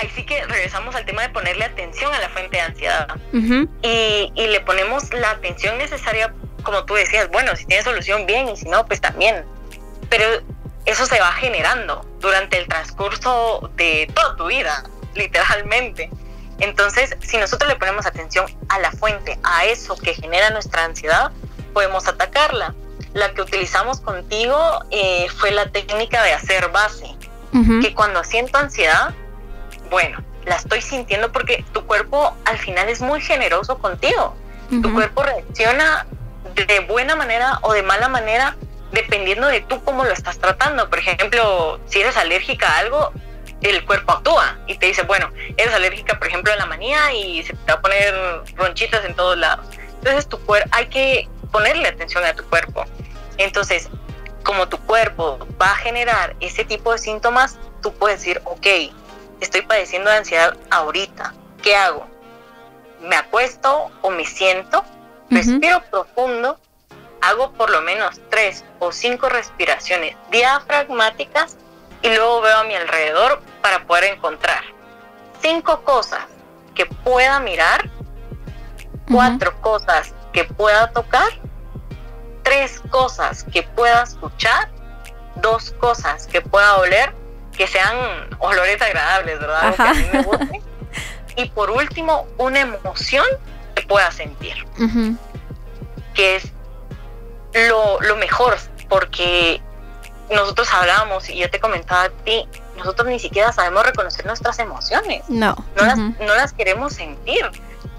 ahí 0.00 0.10
sí 0.14 0.24
que 0.24 0.44
regresamos 0.46 0.94
al 0.94 1.04
tema 1.04 1.22
de 1.22 1.28
ponerle 1.30 1.64
atención 1.64 2.12
a 2.12 2.18
la 2.18 2.28
fuente 2.30 2.56
de 2.56 2.62
ansiedad. 2.62 3.08
y, 3.32 4.32
y, 4.34 4.46
le 4.46 4.60
ponemos 4.60 5.12
la 5.12 5.30
atención 5.30 5.78
necesaria, 5.78 6.32
como 6.62 6.84
tú 6.84 6.94
decías, 6.94 7.28
bueno, 7.30 7.54
si 7.56 7.66
tiene 7.66 7.82
solución, 7.82 8.26
bien, 8.26 8.48
y 8.48 8.56
si 8.56 8.68
no, 8.68 8.86
pues 8.86 9.00
también. 9.00 9.44
Pero 10.08 10.24
eso 10.86 11.06
se 11.06 11.20
va 11.20 11.32
generando 11.32 12.04
durante 12.20 12.58
el 12.58 12.66
transcurso 12.66 13.70
de 13.76 14.10
toda 14.14 14.36
tu 14.36 14.46
vida, 14.46 14.84
literalmente. 15.14 16.10
Entonces, 16.58 17.16
si 17.20 17.38
nosotros 17.38 17.68
le 17.70 17.76
ponemos 17.76 18.06
atención 18.06 18.46
a 18.68 18.78
la 18.78 18.90
fuente, 18.92 19.38
a 19.42 19.64
eso 19.64 19.96
que 19.96 20.14
genera 20.14 20.50
nuestra 20.50 20.84
ansiedad, 20.84 21.32
podemos 21.72 22.06
atacarla. 22.06 22.74
La 23.14 23.32
que 23.32 23.42
utilizamos 23.42 24.00
contigo 24.00 24.84
eh, 24.90 25.26
fue 25.38 25.50
la 25.50 25.70
técnica 25.70 26.22
de 26.22 26.32
hacer 26.32 26.68
base, 26.70 27.14
que 27.82 27.92
cuando 27.94 28.22
siento 28.22 28.58
ansiedad, 28.58 29.12
bueno, 29.90 30.18
la 30.44 30.56
estoy 30.56 30.80
sintiendo 30.80 31.30
porque 31.32 31.64
tu 31.72 31.84
cuerpo 31.86 32.34
al 32.44 32.58
final 32.58 32.88
es 32.88 33.00
muy 33.00 33.20
generoso 33.20 33.78
contigo. 33.78 34.34
Tu 34.70 34.94
cuerpo 34.94 35.24
reacciona 35.24 36.06
de 36.54 36.80
buena 36.80 37.16
manera 37.16 37.58
o 37.62 37.72
de 37.72 37.82
mala 37.82 38.08
manera 38.08 38.56
dependiendo 38.92 39.48
de 39.48 39.60
tú 39.62 39.82
cómo 39.84 40.04
lo 40.04 40.12
estás 40.12 40.38
tratando. 40.38 40.88
Por 40.88 40.98
ejemplo, 40.98 41.80
si 41.86 42.00
eres 42.00 42.16
alérgica 42.16 42.68
a 42.68 42.78
algo, 42.78 43.12
el 43.62 43.84
cuerpo 43.84 44.12
actúa 44.12 44.58
y 44.66 44.76
te 44.78 44.86
dice, 44.86 45.02
bueno, 45.02 45.30
eres 45.56 45.74
alérgica, 45.74 46.18
por 46.18 46.28
ejemplo, 46.28 46.52
a 46.52 46.56
la 46.56 46.66
manía 46.66 47.12
y 47.12 47.42
se 47.42 47.52
te 47.52 47.72
va 47.72 47.78
a 47.78 47.82
poner 47.82 48.14
ronchitas 48.56 49.04
en 49.04 49.14
todos 49.14 49.36
lados. 49.36 49.66
Entonces, 49.98 50.28
tu 50.28 50.38
cuerpo, 50.40 50.68
hay 50.72 50.86
que 50.86 51.28
ponerle 51.50 51.88
atención 51.88 52.24
a 52.24 52.32
tu 52.34 52.44
cuerpo. 52.44 52.84
Entonces, 53.38 53.88
como 54.44 54.68
tu 54.68 54.78
cuerpo 54.78 55.46
va 55.60 55.72
a 55.72 55.76
generar 55.76 56.34
ese 56.40 56.64
tipo 56.64 56.92
de 56.92 56.98
síntomas, 56.98 57.58
tú 57.82 57.92
puedes 57.92 58.20
decir, 58.20 58.40
ok, 58.44 58.66
estoy 59.40 59.62
padeciendo 59.62 60.10
de 60.10 60.18
ansiedad 60.18 60.56
ahorita, 60.70 61.34
¿qué 61.62 61.76
hago? 61.76 62.06
¿Me 63.00 63.16
acuesto 63.16 63.90
o 64.02 64.10
me 64.10 64.24
siento? 64.24 64.84
Respiro 65.30 65.82
profundo, 65.90 66.58
hago 67.20 67.52
por 67.52 67.70
lo 67.70 67.80
menos 67.82 68.20
tres 68.30 68.64
o 68.78 68.92
cinco 68.92 69.28
respiraciones 69.28 70.16
diafragmáticas 70.30 71.56
y 72.02 72.08
luego 72.08 72.40
veo 72.40 72.58
a 72.58 72.64
mi 72.64 72.74
alrededor 72.74 73.40
para 73.62 73.84
poder 73.86 74.04
encontrar 74.04 74.64
cinco 75.40 75.82
cosas 75.82 76.24
que 76.74 76.86
pueda 76.86 77.40
mirar, 77.40 77.90
cuatro 79.10 79.60
cosas 79.60 80.14
que 80.32 80.44
pueda 80.44 80.90
tocar, 80.92 81.28
tres 82.42 82.80
cosas 82.90 83.44
que 83.44 83.62
pueda 83.62 84.02
escuchar, 84.02 84.70
dos 85.36 85.72
cosas 85.72 86.26
que 86.26 86.40
pueda 86.40 86.76
oler, 86.76 87.14
que 87.60 87.66
sean 87.66 87.94
olores 88.38 88.80
agradables, 88.80 89.38
¿verdad? 89.38 89.74
que 89.74 89.82
a 89.82 89.92
mí 89.92 90.06
me 90.10 90.22
guste. 90.22 90.62
y 91.36 91.50
por 91.50 91.70
último, 91.70 92.26
una 92.38 92.60
emoción 92.60 93.26
que 93.74 93.82
pueda 93.82 94.10
sentir, 94.12 94.54
que 96.14 96.36
es 96.36 96.52
lo, 97.68 98.00
lo 98.00 98.16
mejor, 98.16 98.56
porque 98.88 99.60
nosotros 100.30 100.72
hablábamos 100.72 101.28
y 101.28 101.36
yo 101.36 101.50
te 101.50 101.60
comentaba 101.60 102.04
a 102.04 102.08
ti, 102.08 102.48
nosotros 102.78 103.08
ni 103.08 103.18
siquiera 103.18 103.52
sabemos 103.52 103.84
reconocer 103.84 104.24
nuestras 104.24 104.58
emociones. 104.58 105.22
No. 105.28 105.54
No, 105.76 105.84
las, 105.84 105.98
no 105.98 106.34
las 106.34 106.54
queremos 106.54 106.94
sentir. 106.94 107.44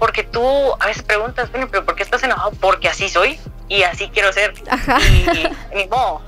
Porque 0.00 0.24
tú 0.24 0.42
a 0.80 0.86
veces 0.86 1.04
preguntas, 1.04 1.52
bueno, 1.52 1.68
pero 1.70 1.84
¿por 1.84 1.94
qué 1.94 2.02
estás 2.02 2.24
enojado? 2.24 2.50
Porque 2.60 2.88
así 2.88 3.08
soy 3.08 3.38
y 3.68 3.84
así 3.84 4.08
quiero 4.08 4.32
ser. 4.32 4.54
Ajá. 4.68 4.98
Y, 5.00 5.48
ni 5.76 5.86
modo. 5.86 6.20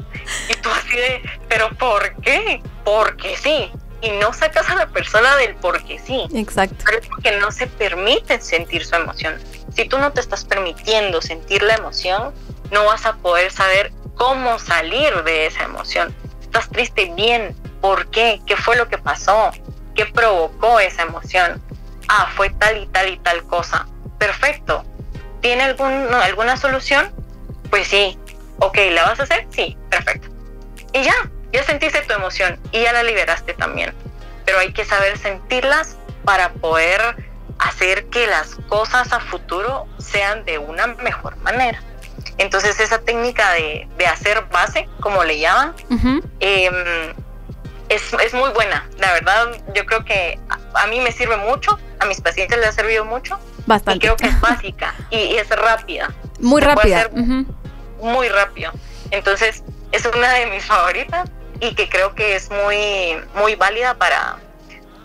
Y 0.48 0.54
tú 0.54 0.70
así 0.70 0.96
de, 0.96 1.22
¿pero 1.48 1.70
por 1.76 2.14
qué? 2.22 2.62
Porque 2.84 3.36
sí. 3.36 3.70
Y 4.00 4.10
no 4.10 4.32
sacas 4.32 4.68
a 4.68 4.74
la 4.74 4.86
persona 4.88 5.36
del 5.36 5.54
porque 5.56 5.98
sí. 5.98 6.26
Exacto. 6.34 6.76
Pero 6.84 6.98
es 6.98 7.08
porque 7.08 7.38
no 7.38 7.50
se 7.50 7.66
permite 7.66 8.40
sentir 8.40 8.84
su 8.84 8.94
emoción. 8.96 9.40
Si 9.74 9.88
tú 9.88 9.98
no 9.98 10.12
te 10.12 10.20
estás 10.20 10.44
permitiendo 10.44 11.22
sentir 11.22 11.62
la 11.62 11.74
emoción, 11.74 12.34
no 12.70 12.84
vas 12.84 13.06
a 13.06 13.14
poder 13.16 13.50
saber 13.50 13.92
cómo 14.14 14.58
salir 14.58 15.24
de 15.24 15.46
esa 15.46 15.64
emoción. 15.64 16.14
Estás 16.42 16.68
triste, 16.68 17.12
bien, 17.16 17.56
¿por 17.80 18.10
qué? 18.10 18.40
¿Qué 18.46 18.56
fue 18.56 18.76
lo 18.76 18.88
que 18.88 18.98
pasó? 18.98 19.50
¿Qué 19.94 20.06
provocó 20.06 20.80
esa 20.80 21.02
emoción? 21.02 21.62
Ah, 22.08 22.28
fue 22.36 22.50
tal 22.50 22.82
y 22.82 22.86
tal 22.88 23.08
y 23.08 23.18
tal 23.18 23.42
cosa. 23.44 23.86
Perfecto. 24.18 24.84
¿Tiene 25.40 25.64
algún, 25.64 25.92
alguna 26.14 26.56
solución? 26.56 27.12
Pues 27.70 27.88
sí. 27.88 28.18
Ok, 28.58 28.78
¿la 28.92 29.04
vas 29.04 29.20
a 29.20 29.24
hacer? 29.24 29.46
Sí, 29.50 29.76
perfecto. 29.90 30.28
Y 30.92 31.02
ya, 31.02 31.14
ya 31.52 31.62
sentiste 31.64 32.00
tu 32.02 32.14
emoción 32.14 32.58
y 32.72 32.82
ya 32.82 32.92
la 32.92 33.02
liberaste 33.02 33.54
también. 33.54 33.92
Pero 34.44 34.58
hay 34.58 34.72
que 34.72 34.84
saber 34.84 35.18
sentirlas 35.18 35.96
para 36.24 36.52
poder 36.52 37.00
hacer 37.58 38.06
que 38.06 38.26
las 38.26 38.56
cosas 38.68 39.12
a 39.12 39.20
futuro 39.20 39.86
sean 39.98 40.44
de 40.44 40.58
una 40.58 40.86
mejor 40.86 41.36
manera. 41.38 41.82
Entonces 42.38 42.80
esa 42.80 42.98
técnica 42.98 43.52
de, 43.52 43.88
hacer 44.06 44.44
base, 44.52 44.88
como 45.00 45.24
le 45.24 45.38
llaman, 45.38 45.74
em, 46.40 47.14
es, 47.88 48.34
muy 48.34 48.50
buena. 48.50 48.88
La 48.98 49.12
verdad, 49.12 49.50
yo 49.74 49.86
creo 49.86 50.04
que 50.04 50.38
a, 50.74 50.86
mí 50.88 51.00
me 51.00 51.12
sirve 51.12 51.36
mucho, 51.36 51.78
a 52.00 52.06
mis 52.06 52.20
pacientes 52.20 52.58
les 52.58 52.68
ha 52.68 52.72
servido 52.72 53.04
mucho. 53.04 53.38
Bastante. 53.66 53.96
Y 53.96 54.00
creo 54.00 54.16
que 54.16 54.26
es 54.26 54.40
básica 54.40 54.94
y, 55.10 55.36
es 55.36 55.48
rápida. 55.48 56.12
Muy 56.40 56.60
rápida. 56.60 57.08
Muy 58.04 58.28
rápido. 58.28 58.70
Entonces 59.10 59.64
es 59.92 60.04
una 60.04 60.32
de 60.34 60.46
mis 60.46 60.64
favoritas 60.64 61.30
y 61.60 61.74
que 61.74 61.88
creo 61.88 62.14
que 62.14 62.36
es 62.36 62.50
muy, 62.50 63.16
muy 63.34 63.54
válida 63.54 63.94
para, 63.94 64.36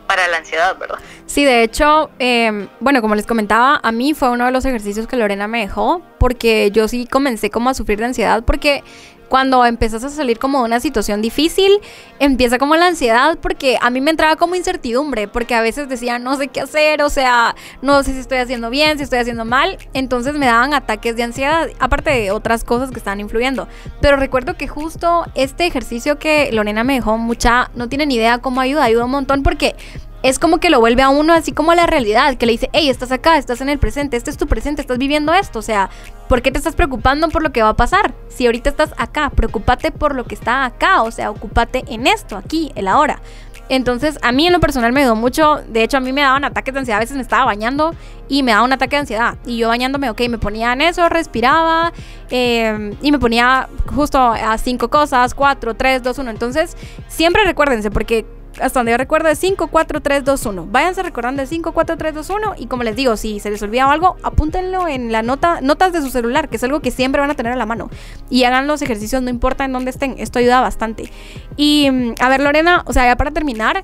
para 0.05 0.27
la 0.27 0.37
ansiedad, 0.37 0.77
¿verdad? 0.77 0.99
Sí, 1.25 1.45
de 1.45 1.63
hecho, 1.63 2.09
em, 2.19 2.67
bueno, 2.79 3.01
como 3.01 3.15
les 3.15 3.25
comentaba, 3.25 3.79
a 3.81 3.91
mí 3.91 4.13
fue 4.13 4.29
uno 4.29 4.45
de 4.45 4.51
los 4.51 4.65
ejercicios 4.65 5.07
que 5.07 5.15
Lorena 5.15 5.47
me 5.47 5.61
dejó, 5.61 6.01
porque 6.17 6.71
yo 6.71 6.87
sí 6.87 7.05
comencé 7.05 7.49
como 7.49 7.69
a 7.69 7.73
sufrir 7.73 7.99
de 7.99 8.05
ansiedad, 8.05 8.43
porque 8.43 8.83
cuando 9.29 9.65
empezás 9.65 10.03
a 10.03 10.09
salir 10.09 10.39
como 10.39 10.59
de 10.59 10.65
una 10.65 10.79
situación 10.79 11.21
difícil, 11.21 11.71
empieza 12.19 12.57
como 12.57 12.75
la 12.75 12.87
ansiedad 12.87 13.37
porque 13.41 13.77
a 13.81 13.89
mí 13.89 14.01
me 14.01 14.11
entraba 14.11 14.35
como 14.35 14.55
incertidumbre, 14.55 15.27
porque 15.27 15.55
a 15.55 15.61
veces 15.61 15.87
decía 15.87 16.19
no 16.19 16.35
sé 16.35 16.47
qué 16.47 16.61
hacer, 16.61 17.01
o 17.01 17.09
sea, 17.09 17.55
no 17.81 18.03
sé 18.03 18.13
si 18.13 18.19
estoy 18.19 18.39
haciendo 18.39 18.69
bien, 18.69 18.97
si 18.97 19.03
estoy 19.03 19.19
haciendo 19.19 19.45
mal, 19.45 19.77
entonces 19.93 20.33
me 20.33 20.47
daban 20.47 20.73
ataques 20.73 21.15
de 21.15 21.23
ansiedad, 21.23 21.69
aparte 21.79 22.09
de 22.09 22.31
otras 22.31 22.63
cosas 22.63 22.91
que 22.91 22.97
estaban 22.97 23.19
influyendo. 23.19 23.67
Pero 24.01 24.17
recuerdo 24.17 24.55
que 24.57 24.67
justo 24.67 25.25
este 25.35 25.65
ejercicio 25.65 26.17
que 26.17 26.51
Lorena 26.51 26.83
me 26.83 26.95
dejó 26.95 27.17
mucha, 27.17 27.69
no 27.75 27.87
tienen 27.87 28.11
idea 28.11 28.39
cómo 28.39 28.61
ayuda, 28.61 28.83
ayuda 28.83 29.05
un 29.05 29.11
montón 29.11 29.43
porque 29.43 29.75
es 30.23 30.39
como 30.39 30.59
que 30.59 30.69
lo 30.69 30.79
vuelve 30.79 31.01
a 31.01 31.09
uno 31.09 31.33
así 31.33 31.51
como 31.51 31.73
la 31.73 31.85
realidad, 31.85 32.35
que 32.35 32.45
le 32.45 32.53
dice, 32.53 32.69
hey, 32.73 32.89
estás 32.89 33.11
acá, 33.11 33.37
estás 33.37 33.61
en 33.61 33.69
el 33.69 33.79
presente, 33.79 34.17
este 34.17 34.29
es 34.29 34.37
tu 34.37 34.47
presente, 34.47 34.81
estás 34.81 34.97
viviendo 34.97 35.33
esto, 35.33 35.59
o 35.59 35.61
sea, 35.61 35.89
¿por 36.27 36.41
qué 36.41 36.51
te 36.51 36.57
estás 36.57 36.75
preocupando 36.75 37.29
por 37.29 37.41
lo 37.41 37.51
que 37.51 37.63
va 37.63 37.69
a 37.69 37.75
pasar? 37.75 38.13
Si 38.27 38.45
ahorita 38.45 38.69
estás 38.69 38.93
acá, 38.97 39.29
preocúpate 39.29 39.91
por 39.91 40.15
lo 40.15 40.25
que 40.25 40.35
está 40.35 40.65
acá, 40.65 41.03
o 41.03 41.11
sea, 41.11 41.31
ocúpate 41.31 41.83
en 41.87 42.07
esto, 42.07 42.37
aquí, 42.37 42.71
el 42.75 42.87
ahora. 42.87 43.21
Entonces, 43.69 44.17
a 44.23 44.31
mí 44.31 44.47
en 44.47 44.53
lo 44.53 44.59
personal 44.59 44.91
me 44.91 45.01
ayudó 45.01 45.15
mucho. 45.15 45.61
De 45.67 45.83
hecho, 45.83 45.97
a 45.97 45.99
mí 45.99 46.11
me 46.11 46.21
daban 46.21 46.43
ataques 46.43 46.73
de 46.73 46.79
ansiedad. 46.79 46.97
A 46.97 47.01
veces 47.01 47.15
me 47.15 47.21
estaba 47.21 47.45
bañando 47.45 47.93
y 48.27 48.41
me 48.41 48.51
daba 48.51 48.63
un 48.63 48.73
ataque 48.73 48.95
de 48.95 49.01
ansiedad. 49.01 49.37
Y 49.45 49.57
yo 49.57 49.67
bañándome, 49.67 50.09
ok, 50.09 50.21
me 50.27 50.39
ponía 50.39 50.73
en 50.73 50.81
eso, 50.81 51.07
respiraba 51.07 51.93
eh, 52.31 52.97
y 52.99 53.11
me 53.11 53.19
ponía 53.19 53.69
justo 53.93 54.19
a 54.19 54.57
cinco 54.57 54.89
cosas, 54.89 55.35
cuatro, 55.35 55.75
tres, 55.75 56.01
dos, 56.01 56.17
uno. 56.17 56.31
Entonces, 56.31 56.75
siempre 57.07 57.43
recuérdense, 57.43 57.91
porque 57.91 58.25
hasta 58.61 58.79
donde 58.79 58.91
yo 58.91 58.97
recuerdo 58.97 59.29
es 59.29 59.39
5, 59.39 59.67
4, 59.67 60.01
3, 60.01 60.23
2, 60.23 60.45
1. 60.45 60.67
Váyanse 60.71 61.03
recordando 61.03 61.41
el 61.41 61.47
5, 61.47 61.71
4, 61.71 61.97
3, 61.97 62.13
2, 62.13 62.29
1 62.29 62.53
y 62.57 62.67
como 62.67 62.83
les 62.83 62.95
digo, 62.95 63.17
si 63.17 63.39
se 63.39 63.49
les 63.49 63.61
olvida 63.61 63.89
algo, 63.91 64.17
apúntenlo 64.23 64.87
en 64.87 65.11
la 65.11 65.21
nota, 65.21 65.61
notas 65.61 65.93
de 65.93 66.01
su 66.01 66.09
celular, 66.09 66.49
que 66.49 66.57
es 66.57 66.63
algo 66.63 66.79
que 66.79 66.91
siempre 66.91 67.21
van 67.21 67.31
a 67.31 67.35
tener 67.35 67.53
a 67.53 67.55
la 67.55 67.65
mano. 67.65 67.89
Y 68.29 68.43
hagan 68.43 68.67
los 68.67 68.81
ejercicios, 68.81 69.21
no 69.21 69.29
importa 69.29 69.65
en 69.65 69.73
dónde 69.73 69.91
estén, 69.91 70.15
esto 70.17 70.39
ayuda 70.39 70.61
bastante. 70.61 71.11
Y 71.57 71.89
mm, 71.91 72.15
a 72.19 72.29
ver, 72.29 72.41
Lorena, 72.41 72.83
o 72.85 72.93
sea, 72.93 73.05
ya 73.05 73.15
para 73.15 73.31
terminar, 73.31 73.83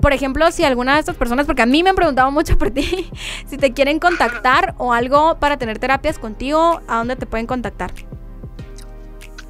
por 0.00 0.12
ejemplo, 0.12 0.50
si 0.52 0.64
alguna 0.64 0.94
de 0.94 1.00
estas 1.00 1.16
personas, 1.16 1.46
porque 1.46 1.62
a 1.62 1.66
mí 1.66 1.82
me 1.82 1.90
han 1.90 1.96
preguntado 1.96 2.30
mucho 2.30 2.58
por 2.58 2.70
ti, 2.70 3.10
si 3.46 3.56
te 3.56 3.72
quieren 3.72 3.98
contactar 3.98 4.74
o 4.78 4.92
algo 4.92 5.38
para 5.38 5.56
tener 5.56 5.78
terapias 5.78 6.18
contigo, 6.18 6.80
¿a 6.88 6.98
dónde 6.98 7.16
te 7.16 7.26
pueden 7.26 7.46
contactar? 7.46 7.92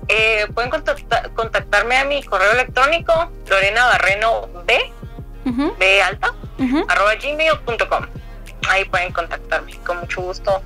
Eh, 0.08 0.46
pueden 0.54 0.70
contactarme 0.70 1.96
a 1.96 2.04
mi 2.04 2.22
correo 2.22 2.52
electrónico 2.52 3.30
Lorena 3.48 3.86
Barreno 3.86 4.48
B, 4.64 4.92
B 5.78 6.02
alta, 6.02 6.32
arroba 6.88 7.14
gmail.com. 7.16 8.06
Ahí 8.68 8.84
pueden 8.84 9.12
contactarme. 9.12 9.76
Con 9.78 10.00
mucho 10.00 10.22
gusto 10.22 10.62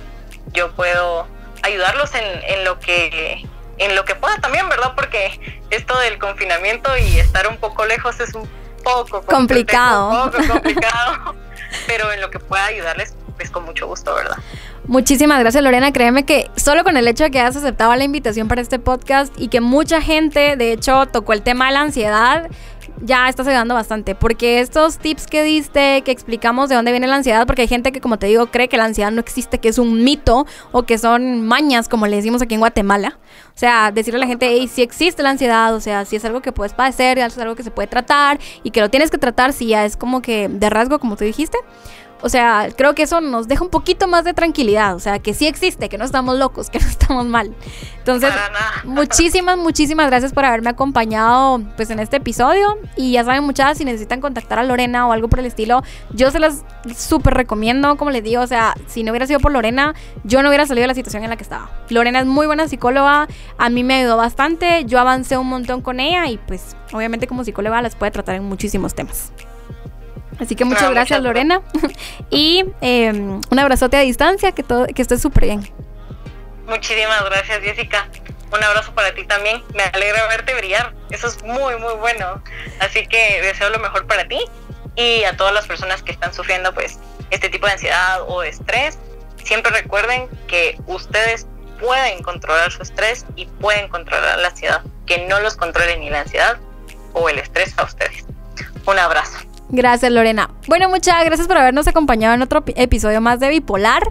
yo 0.53 0.71
puedo 0.71 1.27
ayudarlos 1.63 2.11
en, 2.15 2.63
lo 2.65 2.79
que 2.79 3.45
en 3.77 3.95
lo 3.95 4.05
que 4.05 4.15
pueda 4.15 4.37
también, 4.39 4.67
¿verdad? 4.69 4.93
Porque 4.95 5.59
esto 5.69 5.97
del 5.99 6.19
confinamiento 6.19 6.95
y 6.97 7.19
estar 7.19 7.47
un 7.47 7.57
poco 7.57 7.85
lejos 7.85 8.19
es 8.19 8.33
un 8.33 8.49
poco 8.83 9.21
complicado. 9.23 10.25
Un 10.25 10.31
poco 10.31 10.47
complicado, 10.53 11.35
pero 11.87 12.11
en 12.11 12.21
lo 12.21 12.29
que 12.29 12.39
pueda 12.39 12.65
ayudarles, 12.65 13.15
pues 13.37 13.49
con 13.49 13.65
mucho 13.65 13.87
gusto, 13.87 14.13
¿verdad? 14.13 14.37
Muchísimas 14.87 15.39
gracias 15.39 15.63
Lorena, 15.63 15.93
créeme 15.93 16.23
que 16.25 16.49
solo 16.55 16.83
con 16.83 16.97
el 16.97 17.07
hecho 17.07 17.23
de 17.23 17.31
que 17.31 17.39
hayas 17.39 17.55
aceptado 17.55 17.95
la 17.95 18.03
invitación 18.03 18.47
para 18.47 18.61
este 18.61 18.79
podcast 18.79 19.31
y 19.39 19.47
que 19.47 19.61
mucha 19.61 20.01
gente 20.01 20.55
de 20.55 20.73
hecho 20.73 21.05
tocó 21.05 21.33
el 21.33 21.43
tema 21.43 21.67
de 21.67 21.73
la 21.73 21.81
ansiedad, 21.81 22.49
ya 23.03 23.29
estás 23.29 23.47
ayudando 23.47 23.75
bastante, 23.75 24.15
porque 24.15 24.59
estos 24.59 24.97
tips 24.97 25.27
que 25.27 25.43
diste, 25.43 26.01
que 26.01 26.11
explicamos 26.11 26.67
de 26.67 26.75
dónde 26.75 26.91
viene 26.91 27.07
la 27.07 27.15
ansiedad, 27.15 27.45
porque 27.45 27.61
hay 27.63 27.67
gente 27.67 27.91
que 27.91 28.01
como 28.01 28.17
te 28.17 28.25
digo 28.25 28.47
cree 28.47 28.69
que 28.69 28.77
la 28.77 28.85
ansiedad 28.85 29.11
no 29.11 29.21
existe, 29.21 29.59
que 29.59 29.69
es 29.69 29.77
un 29.77 30.03
mito 30.03 30.47
o 30.71 30.83
que 30.83 30.97
son 30.97 31.45
mañas, 31.45 31.87
como 31.87 32.07
le 32.07 32.15
decimos 32.15 32.41
aquí 32.41 32.55
en 32.55 32.59
Guatemala. 32.59 33.19
O 33.55 33.57
sea, 33.61 33.91
decirle 33.91 34.17
a 34.17 34.21
la 34.21 34.27
gente, 34.27 34.67
si 34.67 34.81
existe 34.81 35.21
la 35.21 35.29
ansiedad, 35.29 35.75
o 35.75 35.79
sea, 35.79 36.05
si 36.05 36.15
es 36.15 36.25
algo 36.25 36.41
que 36.41 36.51
puedes 36.51 36.73
padecer, 36.73 37.19
es 37.19 37.37
algo 37.37 37.55
que 37.55 37.63
se 37.63 37.71
puede 37.71 37.87
tratar 37.87 38.39
y 38.63 38.71
que 38.71 38.81
lo 38.81 38.89
tienes 38.89 39.11
que 39.11 39.19
tratar 39.19 39.53
si 39.53 39.67
ya 39.67 39.85
es 39.85 39.95
como 39.95 40.21
que 40.21 40.47
de 40.49 40.69
rasgo, 40.69 40.99
como 40.99 41.15
tú 41.15 41.23
dijiste 41.23 41.57
O 42.21 42.29
sea, 42.29 42.69
creo 42.75 42.95
que 42.95 43.03
eso 43.03 43.21
nos 43.21 43.47
deja 43.47 43.63
un 43.63 43.69
poquito 43.69 44.07
más 44.07 44.23
de 44.23 44.33
tranquilidad. 44.33 44.95
O 44.95 44.99
sea, 44.99 45.19
que 45.19 45.33
sí 45.33 45.47
existe, 45.47 45.89
que 45.89 45.97
no 45.97 46.05
estamos 46.05 46.37
locos, 46.37 46.69
que 46.71 46.79
no 46.79 46.87
estamos 46.87 47.25
mal. 47.25 47.53
Entonces, 47.97 48.31
muchísimas, 48.83 49.57
muchísimas 49.57 50.07
gracias 50.07 50.33
por 50.33 50.45
haberme 50.45 50.69
acompañado 50.69 51.61
pues 51.75 51.89
en 51.89 51.99
este 51.99 52.17
episodio. 52.17 52.77
Y 52.95 53.13
ya 53.13 53.23
saben, 53.23 53.43
muchachas, 53.43 53.77
si 53.77 53.85
necesitan 53.85 54.21
contactar 54.21 54.59
a 54.59 54.63
Lorena 54.63 55.07
o 55.07 55.11
algo 55.11 55.27
por 55.27 55.39
el 55.39 55.45
estilo, 55.45 55.83
yo 56.11 56.31
se 56.31 56.39
las 56.39 56.63
súper 56.95 57.33
recomiendo, 57.33 57.97
como 57.97 58.11
les 58.11 58.23
digo. 58.23 58.41
O 58.41 58.47
sea, 58.47 58.75
si 58.87 59.03
no 59.03 59.11
hubiera 59.11 59.27
sido 59.27 59.39
por 59.39 59.51
Lorena, 59.51 59.93
yo 60.23 60.41
no 60.41 60.49
hubiera 60.49 60.65
salido 60.65 60.83
de 60.83 60.87
la 60.87 60.95
situación 60.95 61.23
en 61.23 61.29
la 61.29 61.37
que 61.37 61.43
estaba. 61.43 61.69
Lorena 61.89 62.19
es 62.19 62.25
muy 62.25 62.47
buena 62.47 62.67
psicóloga, 62.67 63.27
a 63.57 63.69
mí 63.69 63.83
me 63.83 63.95
ayudó 63.95 64.17
bastante, 64.17 64.85
yo 64.85 64.99
avancé 64.99 65.37
un 65.37 65.47
montón 65.47 65.81
con 65.81 65.99
ella 65.99 66.27
y 66.27 66.37
pues 66.37 66.75
obviamente 66.93 67.27
como 67.27 67.43
psicóloga 67.43 67.81
las 67.81 67.95
puede 67.95 68.11
tratar 68.11 68.35
en 68.35 68.43
muchísimos 68.43 68.95
temas. 68.95 69.31
Así 70.41 70.55
que 70.55 70.65
muchas 70.65 70.89
gracias, 70.89 71.21
Lorena. 71.21 71.61
y 72.31 72.65
em, 72.81 73.41
un 73.49 73.59
abrazote 73.59 73.95
a 73.95 73.99
distancia, 73.99 74.51
que, 74.53 74.63
todo, 74.63 74.87
que 74.87 75.01
estés 75.03 75.21
súper 75.21 75.45
bien. 75.45 75.71
Muchísimas 76.65 77.23
gracias, 77.25 77.59
Jessica. 77.61 78.07
Un 78.51 78.63
abrazo 78.63 78.93
para 78.95 79.13
ti 79.13 79.23
también. 79.25 79.61
Me 79.75 79.83
alegra 79.83 80.27
verte 80.27 80.55
brillar. 80.55 80.93
Eso 81.11 81.27
es 81.27 81.43
muy, 81.43 81.77
muy 81.77 81.93
bueno. 81.93 82.41
Así 82.79 83.05
que 83.05 83.39
deseo 83.43 83.69
lo 83.69 83.77
mejor 83.77 84.07
para 84.07 84.27
ti 84.27 84.39
y 84.95 85.23
a 85.25 85.37
todas 85.37 85.53
las 85.53 85.67
personas 85.67 86.01
que 86.01 86.11
están 86.11 86.33
sufriendo 86.33 86.73
pues 86.73 86.99
este 87.29 87.47
tipo 87.47 87.67
de 87.67 87.73
ansiedad 87.73 88.21
o 88.27 88.41
de 88.41 88.49
estrés. 88.49 88.97
Siempre 89.43 89.71
recuerden 89.71 90.27
que 90.47 90.77
ustedes 90.87 91.45
pueden 91.79 92.23
controlar 92.23 92.71
su 92.71 92.81
estrés 92.81 93.25
y 93.35 93.45
pueden 93.45 93.89
controlar 93.89 94.39
la 94.39 94.47
ansiedad. 94.47 94.81
Que 95.05 95.27
no 95.27 95.39
los 95.39 95.55
controle 95.55 95.97
ni 95.97 96.09
la 96.09 96.21
ansiedad 96.21 96.57
o 97.13 97.29
el 97.29 97.37
estrés 97.37 97.77
a 97.77 97.83
ustedes. 97.83 98.25
Un 98.87 98.97
abrazo. 98.97 99.50
Gracias, 99.73 100.11
Lorena. 100.11 100.49
Bueno, 100.67 100.89
muchas 100.89 101.23
gracias 101.23 101.47
por 101.47 101.57
habernos 101.57 101.87
acompañado 101.87 102.35
en 102.35 102.41
otro 102.41 102.61
episodio 102.75 103.21
más 103.21 103.39
de 103.39 103.47
Bipolar. 103.47 104.03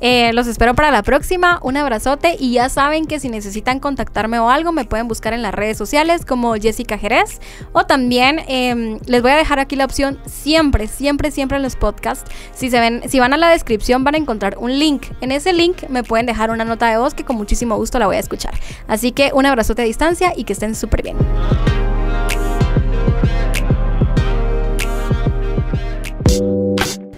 Eh, 0.00 0.32
los 0.32 0.46
espero 0.46 0.74
para 0.74 0.90
la 0.90 1.02
próxima. 1.02 1.60
Un 1.62 1.76
abrazote 1.76 2.34
y 2.38 2.52
ya 2.52 2.70
saben 2.70 3.04
que 3.04 3.20
si 3.20 3.28
necesitan 3.28 3.78
contactarme 3.78 4.38
o 4.38 4.48
algo, 4.48 4.72
me 4.72 4.86
pueden 4.86 5.08
buscar 5.08 5.34
en 5.34 5.42
las 5.42 5.52
redes 5.52 5.76
sociales 5.76 6.24
como 6.24 6.54
Jessica 6.54 6.96
Jerez. 6.96 7.40
O 7.72 7.84
también 7.84 8.40
em, 8.48 8.98
les 9.04 9.20
voy 9.20 9.32
a 9.32 9.36
dejar 9.36 9.58
aquí 9.58 9.76
la 9.76 9.84
opción 9.84 10.18
siempre, 10.24 10.88
siempre, 10.88 11.30
siempre 11.30 11.58
en 11.58 11.62
los 11.62 11.76
podcasts. 11.76 12.30
Si, 12.54 12.70
se 12.70 12.80
ven, 12.80 13.02
si 13.06 13.20
van 13.20 13.34
a 13.34 13.36
la 13.36 13.50
descripción 13.50 14.04
van 14.04 14.14
a 14.14 14.18
encontrar 14.18 14.56
un 14.56 14.78
link. 14.78 15.08
En 15.20 15.30
ese 15.30 15.52
link 15.52 15.90
me 15.90 16.02
pueden 16.04 16.24
dejar 16.24 16.50
una 16.50 16.64
nota 16.64 16.88
de 16.88 16.96
voz 16.96 17.12
que 17.12 17.24
con 17.24 17.36
muchísimo 17.36 17.76
gusto 17.76 17.98
la 17.98 18.06
voy 18.06 18.16
a 18.16 18.20
escuchar. 18.20 18.54
Así 18.88 19.12
que 19.12 19.30
un 19.34 19.44
abrazote 19.44 19.82
a 19.82 19.84
distancia 19.84 20.32
y 20.34 20.44
que 20.44 20.54
estén 20.54 20.74
súper 20.74 21.02
bien. 21.02 21.18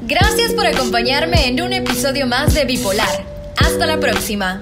Gracias 0.06 0.52
por 0.52 0.66
acompañarme 0.66 1.48
en 1.48 1.62
un 1.62 1.72
episodio 1.72 2.26
más 2.26 2.52
de 2.52 2.66
Bipolar. 2.66 3.24
Hasta 3.56 3.86
la 3.86 3.98
próxima. 3.98 4.60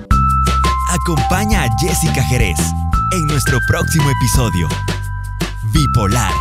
Acompaña 0.89 1.65
a 1.65 1.69
Jessica 1.81 2.23
Jerez 2.23 2.59
en 3.13 3.27
nuestro 3.27 3.59
próximo 3.69 4.09
episodio. 4.09 4.69
Bipolar 5.73 6.33